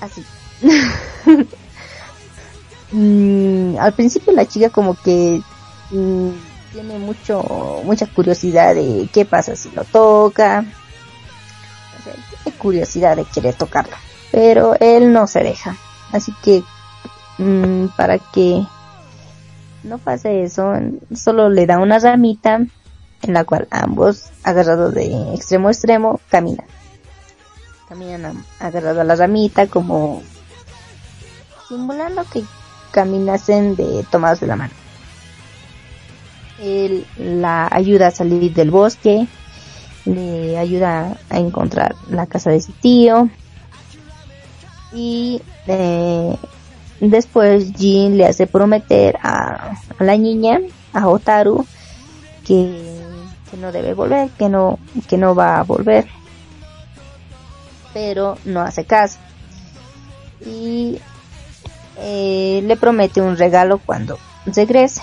[0.00, 0.24] Así.
[2.92, 5.42] mm, al principio la chica como que
[5.90, 6.30] mm,
[6.72, 10.64] tiene mucho mucha curiosidad de qué pasa si lo toca.
[12.44, 13.94] Tiene curiosidad de querer tocarlo,
[14.30, 15.76] pero él no se deja.
[16.12, 16.62] Así que
[17.38, 18.64] mm, para que
[19.82, 20.72] no pase eso,
[21.14, 22.60] solo le da una ramita
[23.22, 26.66] en la cual ambos, agarrados de extremo a extremo, caminan.
[27.88, 30.22] Caminan agarrados a la ramita como
[31.68, 32.42] simulando que
[32.92, 34.72] caminasen de tomados de la mano.
[36.60, 39.26] Él la ayuda a salir del bosque,
[40.04, 43.30] le ayuda a encontrar la casa de su tío
[44.92, 46.36] y eh,
[47.00, 50.60] después Jin le hace prometer a, la niña,
[50.92, 51.66] a Otaru,
[52.44, 52.98] que,
[53.50, 56.06] que no debe volver, que no, que no va a volver,
[57.92, 59.18] pero no hace caso.
[60.44, 60.98] Y
[61.98, 65.02] eh, le promete un regalo cuando regrese.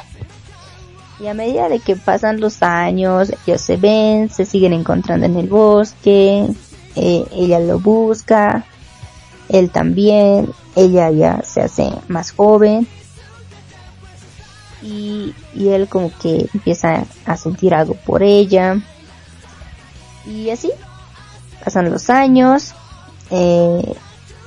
[1.19, 5.35] Y a medida de que pasan los años, ellos se ven, se siguen encontrando en
[5.35, 6.47] el bosque,
[6.95, 8.65] eh, ella lo busca,
[9.49, 12.87] él también, ella ya se hace más joven
[14.81, 18.77] y, y él como que empieza a sentir algo por ella
[20.25, 20.71] y así
[21.63, 22.73] pasan los años,
[23.29, 23.95] eh,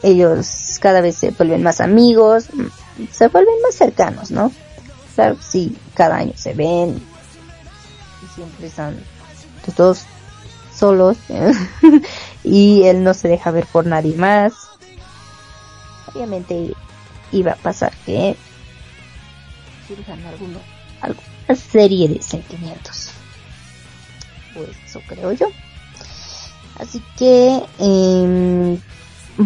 [0.02, 2.46] ellos cada vez se vuelven más amigos,
[3.10, 4.52] se vuelven más cercanos, ¿no?
[5.14, 7.02] Claro, sí, cada año se ven
[8.22, 8.96] y siempre están
[9.76, 10.04] todos
[10.74, 11.16] solos
[12.44, 14.69] y él no se deja ver por nadie más.
[16.12, 16.74] Obviamente
[17.32, 18.36] iba a pasar que
[19.86, 20.58] surjan alguno,
[21.00, 23.10] alguna serie de sentimientos.
[24.54, 25.48] Pues eso creo yo.
[26.78, 28.78] Así que eh,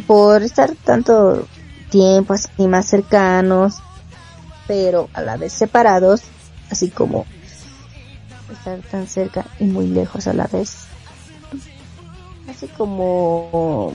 [0.07, 1.47] por estar tanto
[1.91, 3.77] tiempo así más cercanos,
[4.67, 6.23] pero a la vez separados,
[6.71, 7.27] así como
[8.53, 10.87] estar tan cerca y muy lejos a la vez.
[12.49, 13.93] Así como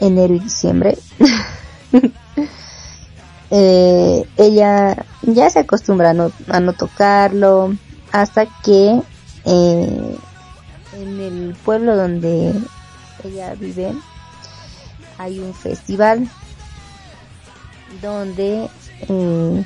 [0.00, 0.98] enero y diciembre.
[3.50, 7.74] eh, ella ya se acostumbra a no, a no tocarlo
[8.12, 9.00] hasta que
[9.44, 10.16] eh,
[10.94, 12.52] en el pueblo donde
[13.24, 13.92] ella vive
[15.18, 16.28] hay un festival
[18.00, 18.68] donde
[19.08, 19.64] eh,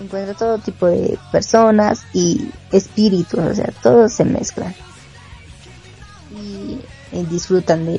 [0.00, 4.74] encuentra todo tipo de personas y espíritus, o sea, todos se mezclan
[6.30, 6.80] y
[7.12, 7.98] eh, disfrutan de,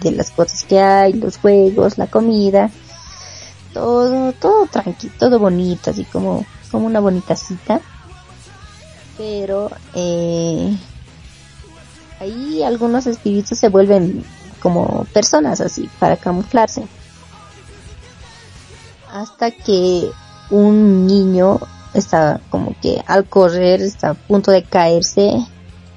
[0.00, 2.70] de, las cosas que hay, los juegos, la comida,
[3.74, 7.82] todo, todo tranquilo, todo bonito, así como, como una bonita cita,
[9.18, 10.74] pero eh,
[12.18, 14.24] ahí algunos espíritus se vuelven
[14.62, 16.86] como personas así para camuflarse.
[19.12, 20.10] Hasta que
[20.48, 21.60] un niño
[21.92, 25.44] está como que al correr está a punto de caerse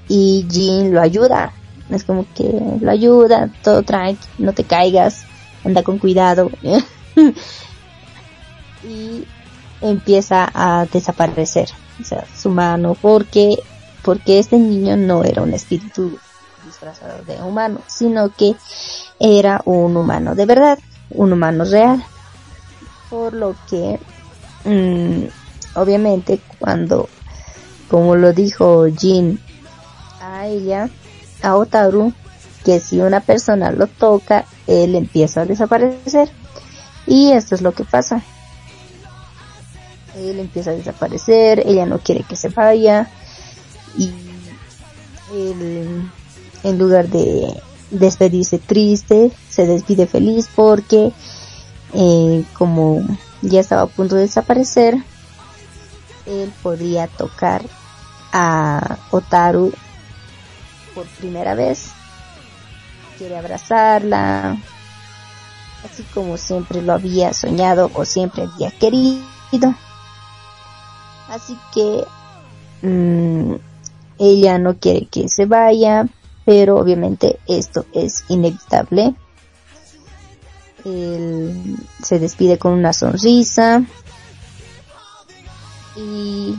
[0.10, 1.54] y Jean lo ayuda
[1.90, 2.50] es como que
[2.82, 5.24] lo ayuda todo tranqui no te caigas
[5.64, 6.52] anda con cuidado
[8.84, 9.26] y
[9.82, 11.70] empieza a desaparecer
[12.02, 13.58] o sea su mano porque
[14.04, 16.18] porque este niño no era un espíritu
[16.66, 18.56] disfrazado de humano, sino que
[19.20, 20.80] era un humano de verdad,
[21.10, 22.04] un humano real.
[23.10, 24.00] Por lo que,
[24.66, 25.26] mm,
[25.76, 27.10] obviamente, cuando,
[27.90, 29.40] como lo dijo Jin
[30.22, 30.90] a ella,
[31.42, 32.14] a Otaru,
[32.64, 36.30] que si una persona lo toca, él empieza a desaparecer.
[37.08, 38.22] Y esto es lo que pasa.
[40.16, 43.10] Él empieza a desaparecer, ella no quiere que se vaya
[43.98, 44.12] y
[45.34, 46.10] él,
[46.64, 47.54] en lugar de
[47.92, 51.12] despedirse triste, se despide feliz porque
[51.94, 53.02] eh, como
[53.42, 54.98] ya estaba a punto de desaparecer,
[56.26, 57.64] él podría tocar
[58.32, 59.74] a Otaru
[60.94, 61.92] por primera vez.
[63.18, 64.58] Quiere abrazarla,
[65.84, 69.76] así como siempre lo había soñado o siempre había querido.
[71.30, 72.06] Así que
[72.82, 73.56] mmm,
[74.18, 76.08] ella no quiere que se vaya,
[76.46, 79.16] pero obviamente esto es inevitable.
[80.86, 83.84] Él se despide con una sonrisa
[85.98, 86.56] y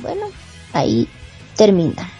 [0.00, 0.26] bueno,
[0.72, 1.06] ahí
[1.54, 2.10] termina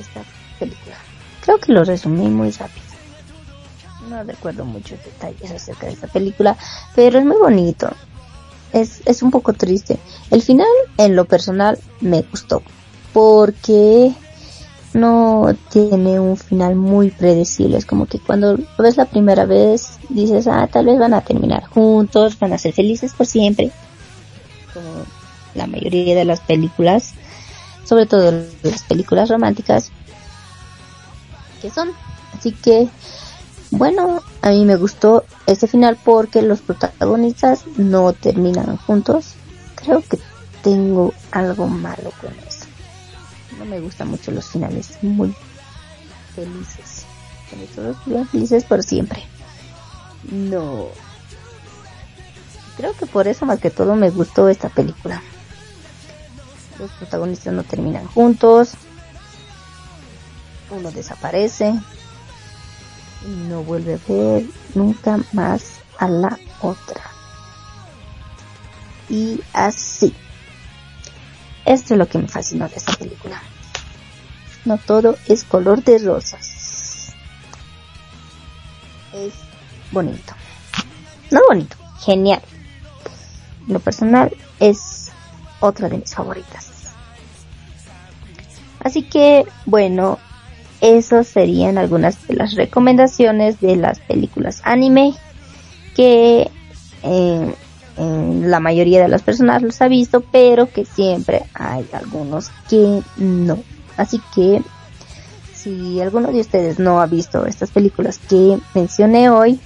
[0.00, 0.22] esta
[0.58, 0.96] película.
[1.42, 2.86] Creo que lo resumí muy rápido.
[4.08, 6.56] No recuerdo muchos detalles acerca de esta película,
[6.94, 7.90] pero es muy bonito.
[8.72, 9.98] Es, es un poco triste.
[10.30, 10.66] El final,
[10.96, 12.62] en lo personal, me gustó.
[13.12, 14.12] Porque
[14.92, 17.76] no tiene un final muy predecible.
[17.76, 21.20] Es como que cuando lo ves la primera vez, dices, ah, tal vez van a
[21.20, 23.70] terminar juntos, van a ser felices por siempre.
[24.74, 25.04] Como
[25.54, 27.14] la mayoría de las películas,
[27.90, 28.30] sobre todo
[28.62, 29.90] las películas románticas,
[31.60, 31.90] que son.
[32.38, 32.88] Así que,
[33.72, 39.32] bueno, a mí me gustó este final porque los protagonistas no terminan juntos.
[39.74, 40.20] Creo que
[40.62, 42.66] tengo algo malo con eso.
[43.58, 45.34] No me gustan mucho los finales muy
[46.36, 47.06] felices.
[47.74, 49.24] Todos bien felices por siempre.
[50.30, 50.86] No.
[52.76, 55.20] Creo que por eso más que todo me gustó esta película.
[56.80, 58.70] Los protagonistas no terminan juntos.
[60.70, 61.74] Uno desaparece.
[63.22, 64.44] Y no vuelve a ver
[64.74, 67.02] nunca más a la otra.
[69.10, 70.14] Y así.
[71.66, 73.42] Esto es lo que me fascinó de esta película.
[74.64, 77.12] No todo es color de rosas.
[79.12, 79.34] Es
[79.90, 80.34] bonito.
[81.30, 82.40] No bonito, genial.
[83.66, 84.89] Lo personal es
[85.60, 86.70] otra de mis favoritas.
[88.82, 90.18] Así que, bueno,
[90.80, 95.14] esas serían algunas de las recomendaciones de las películas anime
[95.94, 96.50] que
[97.02, 97.54] eh,
[97.96, 103.58] la mayoría de las personas los ha visto, pero que siempre hay algunos que no.
[103.96, 104.62] Así que
[105.52, 109.60] si alguno de ustedes no ha visto estas películas que mencioné hoy,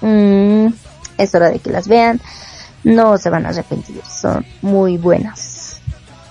[0.00, 0.68] mmm,
[1.18, 2.20] es hora de que las vean.
[2.86, 5.80] No se van a arrepentir, son muy buenas.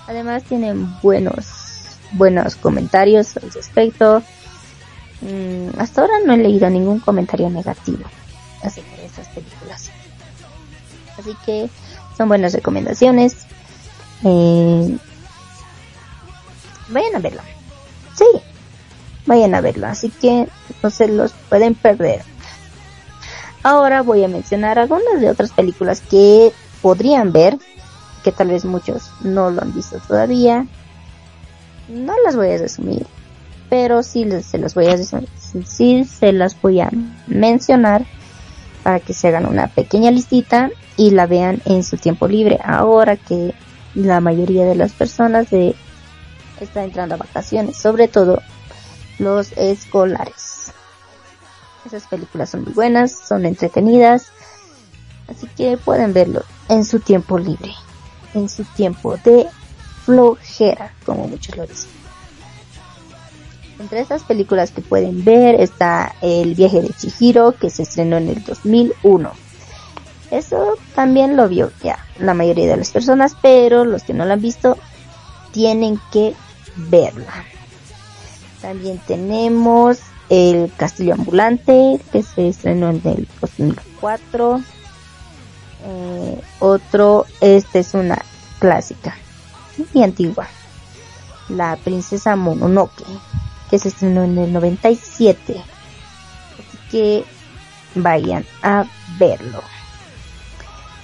[0.08, 1.48] Además tienen buenos,
[2.14, 4.24] buenos comentarios al respecto.
[5.20, 8.06] Mm, hasta ahora no he leído ningún comentario negativo
[8.64, 9.92] acerca de estas películas.
[11.20, 11.70] Así que
[12.16, 13.36] son buenas recomendaciones.
[14.24, 14.98] Eh,
[16.88, 17.42] vayan a verlo.
[18.16, 18.28] Sí,
[19.26, 19.88] vayan a verlo.
[19.88, 20.48] Así que
[20.82, 22.24] no se los pueden perder.
[23.66, 27.58] Ahora voy a mencionar algunas de otras películas que podrían ver,
[28.24, 30.68] que tal vez muchos no lo han visto todavía.
[31.88, 33.08] No las voy a resumir,
[33.68, 34.98] pero sí se las voy a
[35.66, 36.92] sí se las voy a
[37.26, 38.06] mencionar
[38.84, 43.18] para que se hagan una pequeña listita y la vean en su tiempo libre ahora
[43.18, 43.56] que
[43.96, 45.74] la mayoría de las personas de,
[46.60, 48.44] está entrando a vacaciones, sobre todo
[49.18, 50.55] los escolares.
[51.86, 54.28] Esas películas son muy buenas, son entretenidas,
[55.28, 57.74] así que pueden verlo en su tiempo libre,
[58.34, 59.48] en su tiempo de
[60.04, 61.90] flojera, como muchos lo dicen.
[63.80, 68.30] Entre estas películas que pueden ver está El viaje de Chihiro, que se estrenó en
[68.30, 69.46] el 2001
[70.32, 74.34] eso también lo vio ya la mayoría de las personas, pero los que no lo
[74.34, 74.78] han visto
[75.52, 76.34] tienen que
[76.76, 77.46] verla.
[78.62, 80.00] También tenemos
[80.30, 84.62] El Castillo Ambulante, que se estrenó en el 2004.
[85.88, 88.20] Eh, otro, esta es una
[88.60, 89.16] clásica
[89.94, 90.48] y antigua.
[91.50, 93.06] La Princesa Mononoke,
[93.70, 95.64] que se estrenó en el 97.
[96.54, 97.26] Así que
[97.94, 98.86] vayan a
[99.20, 99.62] verlo.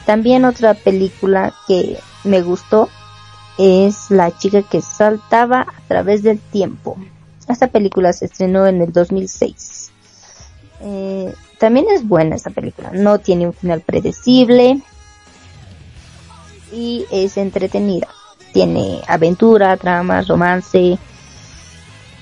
[0.06, 2.90] También otra película que me gustó
[3.58, 6.98] es La chica que saltaba a través del tiempo.
[7.52, 9.92] Esta película se estrenó en el 2006.
[10.82, 14.82] Eh, también es buena esta película, no tiene un final predecible
[16.72, 18.08] y es entretenida.
[18.52, 20.98] Tiene aventura, drama, romance,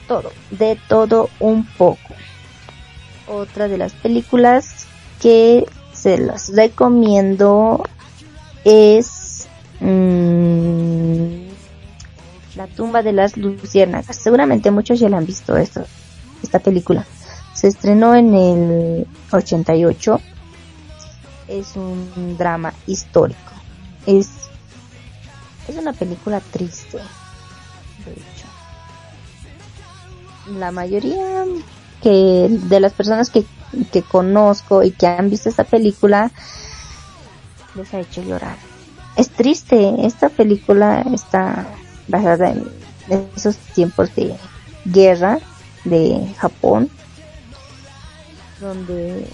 [0.08, 2.14] todo, de todo un poco.
[3.28, 4.88] Otra de las películas
[5.22, 7.84] que se las recomiendo
[8.66, 9.48] es
[9.80, 11.49] mmm,
[12.60, 14.18] La tumba de las luciérnagas.
[14.18, 15.86] Seguramente muchos ya la han visto esto,
[16.44, 17.06] esta película.
[17.54, 20.20] Se estrenó en el 88.
[21.48, 23.54] Es un drama histórico.
[24.06, 24.28] Es
[25.70, 26.98] es una película triste.
[30.58, 31.46] La mayoría
[32.04, 33.46] que de las personas que,
[33.90, 36.30] que conozco y que han visto esta película
[37.76, 38.58] les ha hecho llorar.
[39.16, 41.66] Es triste, esta película está
[42.10, 42.70] basada en
[43.36, 44.36] esos tiempos de
[44.86, 45.40] guerra
[45.86, 46.90] de Japón,
[48.60, 49.28] donde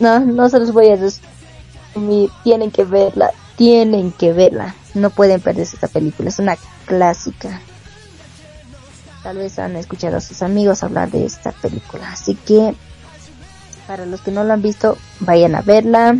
[0.00, 5.40] no, no se los voy a resumir, tienen que verla, tienen que verla, no pueden
[5.40, 6.56] perderse esta película, es una
[6.86, 7.60] clásica.
[9.22, 12.74] Tal vez han escuchado a sus amigos hablar de esta película, así que
[13.86, 16.16] para los que no lo han visto, vayan a verla,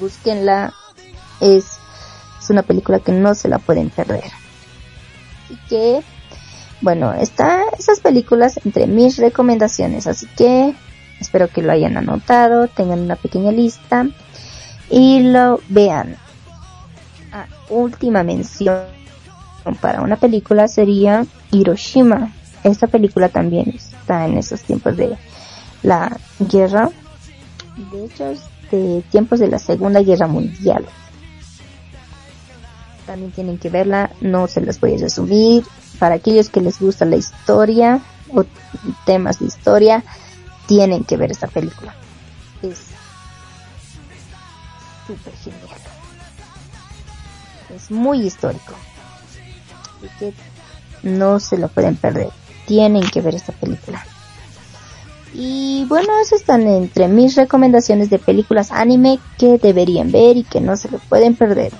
[0.00, 0.74] búsquenla,
[1.40, 1.64] es,
[2.40, 4.37] es una película que no se la pueden perder.
[5.48, 6.02] Así que,
[6.82, 10.74] bueno, están esas películas entre mis recomendaciones, así que
[11.18, 14.06] espero que lo hayan anotado, tengan una pequeña lista
[14.90, 16.16] y lo vean.
[17.32, 18.84] Ah, última mención
[19.80, 22.32] para una película sería Hiroshima.
[22.62, 25.16] Esta película también está en esos tiempos de
[25.82, 26.90] la guerra.
[27.90, 28.34] De hecho,
[28.70, 30.84] de tiempos de la Segunda Guerra Mundial.
[33.08, 35.64] También tienen que verla, no se las voy a resumir.
[35.98, 38.02] Para aquellos que les gusta la historia
[38.34, 38.44] o
[39.06, 40.04] temas de historia,
[40.66, 41.94] tienen que ver esta película.
[42.60, 42.88] Es
[45.06, 45.80] súper genial.
[47.74, 48.74] Es muy histórico.
[50.18, 50.34] Que
[51.02, 52.28] no se lo pueden perder.
[52.66, 54.04] Tienen que ver esta película.
[55.32, 60.60] Y bueno, esas están entre mis recomendaciones de películas anime que deberían ver y que
[60.60, 61.72] no se lo pueden perder.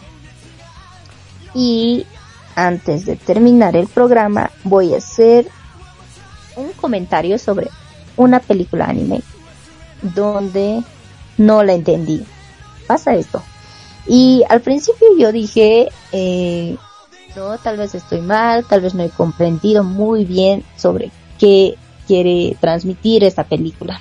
[1.58, 2.06] Y
[2.54, 5.48] antes de terminar el programa voy a hacer
[6.54, 7.68] un comentario sobre
[8.16, 9.22] una película anime
[10.02, 10.84] donde
[11.36, 12.24] no la entendí.
[12.86, 13.42] Pasa esto.
[14.06, 16.76] Y al principio yo dije, eh,
[17.34, 21.10] no, tal vez estoy mal, tal vez no he comprendido muy bien sobre
[21.40, 21.76] qué
[22.06, 24.00] quiere transmitir esta película.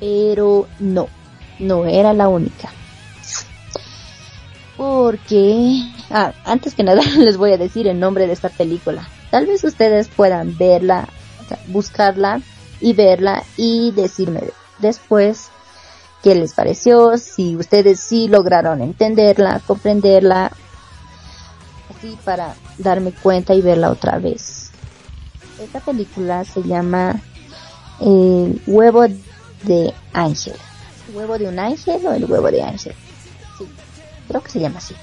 [0.00, 1.06] Pero no,
[1.60, 2.68] no era la única.
[4.78, 9.06] Porque, ah, antes que nada les voy a decir el nombre de esta película.
[9.30, 11.08] Tal vez ustedes puedan verla,
[11.66, 12.40] buscarla
[12.80, 14.40] y verla y decirme
[14.78, 15.50] después
[16.22, 20.52] qué les pareció, si ustedes sí lograron entenderla, comprenderla,
[21.90, 24.70] así para darme cuenta y verla otra vez.
[25.60, 27.20] Esta película se llama
[28.00, 29.06] El huevo
[29.64, 30.54] de ángel.
[31.12, 32.94] ¿Huevo de un ángel o el huevo de ángel?
[34.28, 34.94] Creo que se llama así.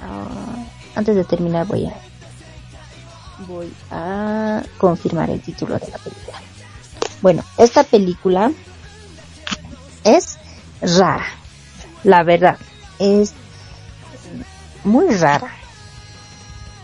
[0.00, 0.64] Ah,
[0.94, 1.94] antes de terminar voy a
[3.48, 6.40] voy a confirmar el título de la película.
[7.20, 8.52] Bueno, esta película
[10.04, 10.38] es
[10.80, 11.26] rara,
[12.04, 12.58] la verdad,
[12.98, 13.32] es
[14.84, 15.52] muy rara.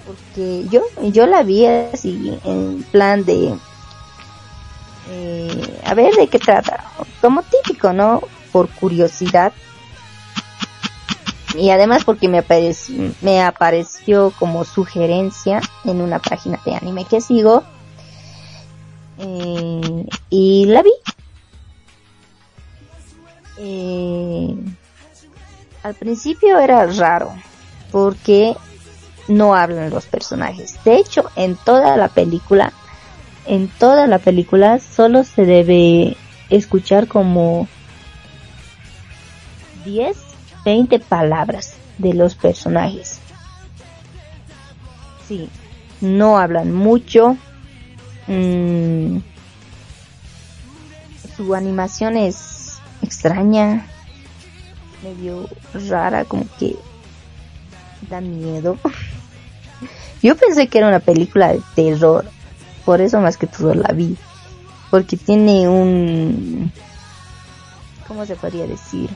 [0.07, 3.55] Porque yo yo la vi así en plan de
[5.11, 6.85] eh, a ver de qué trata.
[7.21, 9.53] Como típico no por curiosidad
[11.55, 17.21] y además porque me apareció, me apareció como sugerencia en una página de anime que
[17.21, 17.65] sigo
[19.19, 20.93] eh, y la vi
[23.59, 24.55] eh,
[25.83, 27.35] al principio era raro
[27.91, 28.57] porque
[29.29, 30.83] no hablan los personajes.
[30.85, 32.73] De hecho, en toda la película,
[33.47, 36.17] en toda la película solo se debe
[36.49, 37.69] escuchar como
[39.85, 40.17] 10,
[40.65, 43.19] 20 palabras de los personajes.
[45.27, 45.49] Sí,
[46.01, 47.37] no hablan mucho.
[48.27, 49.19] Mm,
[51.37, 53.87] su animación es extraña,
[55.03, 55.49] medio
[55.89, 56.77] rara, como que
[58.09, 58.77] da miedo.
[60.23, 62.31] Yo pensé que era una película de terror,
[62.85, 64.17] por eso más que todo la vi,
[64.91, 66.73] porque tiene un,
[68.07, 69.09] ¿cómo se podría decir?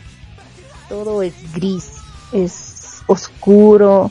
[0.89, 1.93] Todo es gris,
[2.33, 4.11] es oscuro,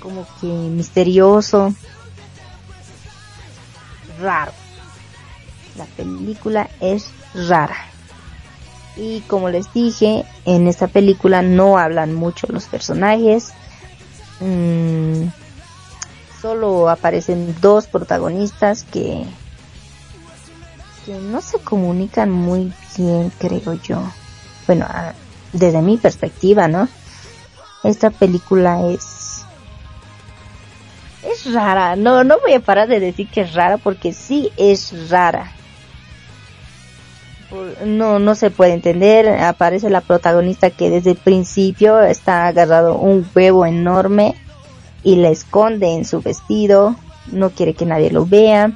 [0.00, 1.74] como que misterioso,
[4.20, 4.52] raro.
[5.76, 7.76] La película es rara.
[8.96, 13.52] Y como les dije, en esta película no hablan mucho los personajes.
[14.40, 15.28] Mm,
[16.40, 19.24] solo aparecen dos protagonistas que,
[21.04, 24.00] que no se comunican muy bien, creo yo.
[24.66, 24.86] Bueno,
[25.52, 26.88] desde mi perspectiva, ¿no?
[27.84, 29.44] Esta película es
[31.22, 31.96] es rara.
[31.96, 35.52] No, no voy a parar de decir que es rara porque sí es rara
[37.84, 39.28] no, no se puede entender.
[39.28, 44.34] Aparece la protagonista que desde el principio está agarrado un huevo enorme
[45.02, 46.96] y la esconde en su vestido.
[47.30, 48.72] No quiere que nadie lo vea.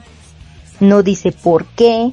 [0.81, 2.12] No dice por qué.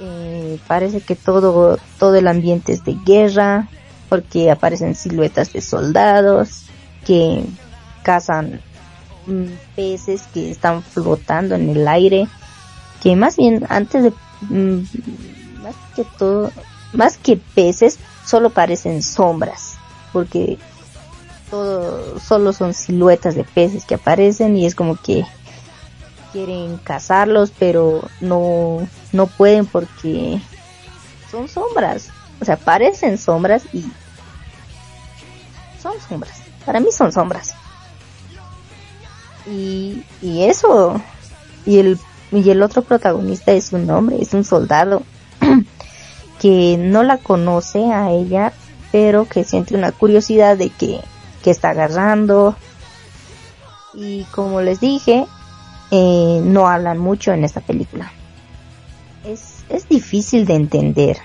[0.00, 3.68] Eh, parece que todo, todo el ambiente es de guerra
[4.08, 6.66] porque aparecen siluetas de soldados
[7.04, 7.44] que
[8.04, 8.60] cazan
[9.26, 12.28] mm, peces que están flotando en el aire
[13.02, 14.12] que más bien antes de
[14.48, 14.82] mm,
[15.62, 16.50] más que todo,
[16.92, 19.74] más que peces, solo parecen sombras,
[20.12, 20.58] porque
[21.50, 25.24] todo, solo son siluetas de peces que aparecen y es como que
[26.32, 30.40] quieren cazarlos, pero no, no pueden porque
[31.30, 32.10] son sombras,
[32.40, 33.84] o sea, parecen sombras y
[35.82, 37.54] son sombras, para mí son sombras.
[39.46, 41.00] Y, y eso,
[41.64, 41.98] y el,
[42.30, 45.02] y el otro protagonista es un hombre, es un soldado
[46.40, 48.52] que no la conoce a ella,
[48.92, 51.00] pero que siente una curiosidad de que,
[51.42, 52.56] que está agarrando.
[53.94, 55.26] Y como les dije,
[55.90, 58.12] eh, no hablan mucho en esta película.
[59.24, 61.18] Es, es difícil de entender.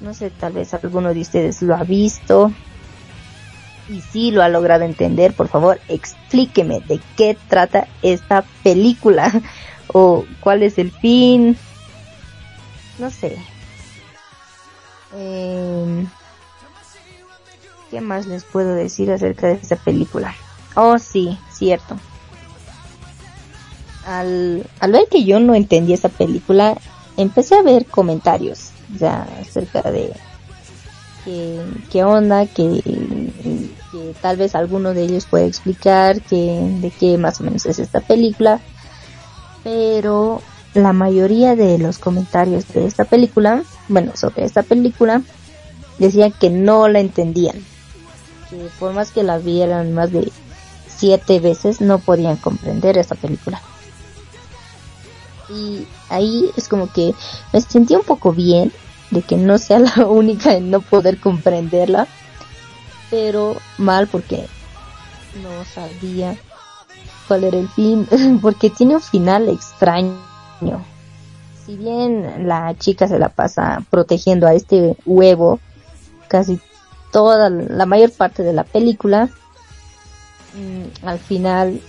[0.00, 2.52] No sé, tal vez alguno de ustedes lo ha visto.
[3.88, 9.32] Y si lo ha logrado entender, por favor, explíqueme de qué trata esta película.
[9.92, 11.56] o cuál es el fin,
[12.98, 13.36] no sé.
[15.14, 16.06] Eh,
[17.90, 20.34] ¿Qué más les puedo decir acerca de esta película?
[20.74, 21.96] Oh, sí, cierto.
[24.06, 26.78] Al, ver que yo no entendí esa película,
[27.16, 30.12] empecé a ver comentarios ya acerca de
[31.90, 37.40] qué, onda, que, que, tal vez alguno de ellos puede explicar que, de qué más
[37.40, 38.60] o menos es esta película.
[39.64, 40.40] Pero
[40.74, 45.22] la mayoría de los comentarios de esta película, bueno, sobre esta película,
[45.98, 47.56] decían que no la entendían.
[48.50, 50.30] Que por más que la vieran más de
[50.86, 53.60] siete veces, no podían comprender esta película.
[55.48, 57.14] Y ahí es como que
[57.52, 58.72] me sentí un poco bien
[59.10, 62.06] de que no sea la única en no poder comprenderla,
[63.10, 64.46] pero mal porque
[65.42, 66.36] no sabía
[67.28, 68.06] cuál era el fin,
[68.42, 70.16] porque tiene un final extraño.
[71.64, 75.58] Si bien la chica se la pasa protegiendo a este huevo
[76.28, 76.60] casi
[77.12, 79.28] toda la mayor parte de la película,
[80.54, 81.80] mm, al final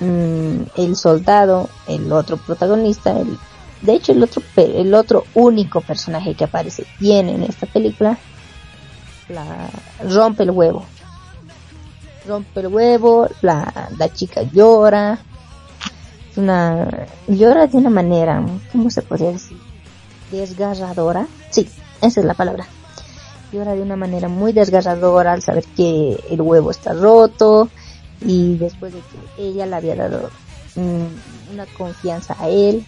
[0.00, 3.38] mm, el soldado, el otro protagonista, el,
[3.82, 8.18] de hecho el otro el otro único personaje que aparece bien en esta película,
[9.28, 9.70] la
[10.08, 10.84] rompe el huevo.
[12.26, 15.18] Rompe el huevo, la, la chica llora,
[16.36, 19.58] una llora de una manera, ¿cómo se podría decir?
[20.30, 21.26] Desgarradora.
[21.50, 21.68] Sí,
[22.00, 22.66] esa es la palabra.
[23.52, 27.68] Llora de una manera muy desgarradora al saber que el huevo está roto
[28.20, 30.30] y después de que ella le había dado
[30.76, 32.84] mm, una confianza a él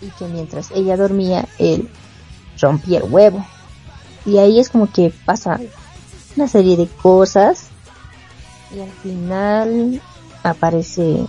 [0.00, 1.88] y que mientras ella dormía él
[2.60, 3.44] rompía el huevo
[4.24, 5.60] y ahí es como que pasa
[6.36, 7.68] una serie de cosas
[8.74, 10.02] y al final
[10.42, 11.26] aparece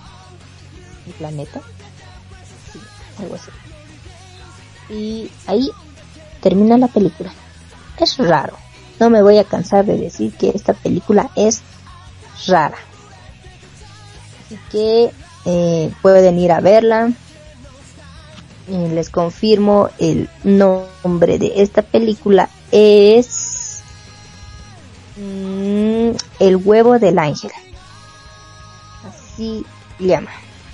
[1.14, 1.62] planeta.
[3.20, 3.52] algo así.
[4.94, 5.70] Y ahí
[6.42, 7.32] termina la película.
[8.00, 8.58] Es raro.
[9.00, 11.62] No me voy a cansar de decir que esta película es
[12.48, 12.78] rara.
[14.46, 15.12] Así que
[15.46, 17.12] eh, pueden ir a verla.
[18.68, 23.82] les confirmo el nombre de esta película es
[25.18, 27.52] mm, El huevo del ángel.
[29.08, 29.66] Así
[30.00, 30.32] llama.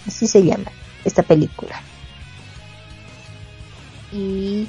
[0.08, 0.72] Así se llama
[1.06, 1.82] esta película.
[4.12, 4.68] Y,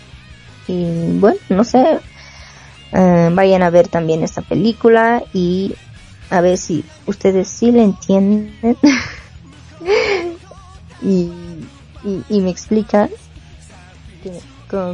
[0.69, 2.01] bueno, no sé,
[2.93, 5.75] eh, vayan a ver también esta película y
[6.31, 8.53] a ver si ustedes sí la entienden
[11.03, 11.31] y,
[12.29, 13.11] y, me explican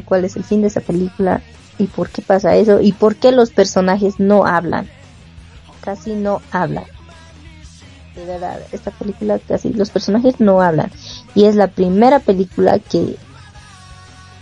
[0.05, 1.43] cuál es el fin de esa película
[1.79, 4.89] y por qué pasa eso y por qué los personajes no hablan,
[5.81, 6.85] casi no hablan
[8.15, 10.91] De verdad, esta película casi los personajes no hablan.
[11.35, 13.17] Y es la primera película que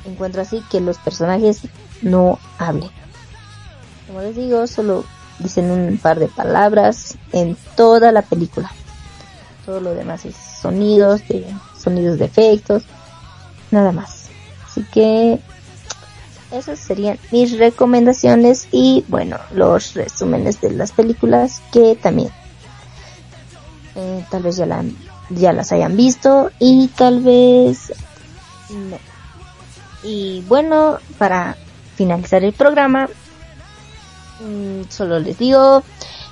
[0.05, 1.61] encuentro así que los personajes
[2.03, 2.91] no hablen.
[4.07, 5.05] Como les digo, solo
[5.41, 8.71] dicen un par de palabras en toda la película.
[9.67, 11.47] Todo lo demás es sonidos, de,
[11.79, 12.85] sonidos de efectos,
[13.71, 14.29] nada más.
[14.67, 15.41] Así que
[16.53, 22.31] esas serían mis recomendaciones y bueno, los resúmenes de las películas que también
[23.95, 24.85] eh, tal vez ya, la,
[25.31, 27.93] ya las hayan visto y tal vez
[28.71, 28.99] no.
[30.03, 31.57] Y bueno, para
[31.97, 33.09] finalizar el programa,
[34.89, 35.83] solo les digo,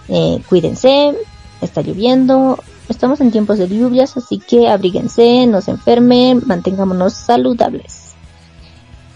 [0.09, 1.15] eh, cuídense,
[1.61, 2.59] está lloviendo,
[2.89, 8.15] estamos en tiempos de lluvias, así que abríguense, no se enfermen, mantengámonos saludables.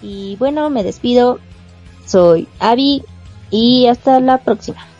[0.03, 1.39] Y bueno, me despido,
[2.07, 3.05] soy Abby
[3.51, 4.92] y hasta la próxima.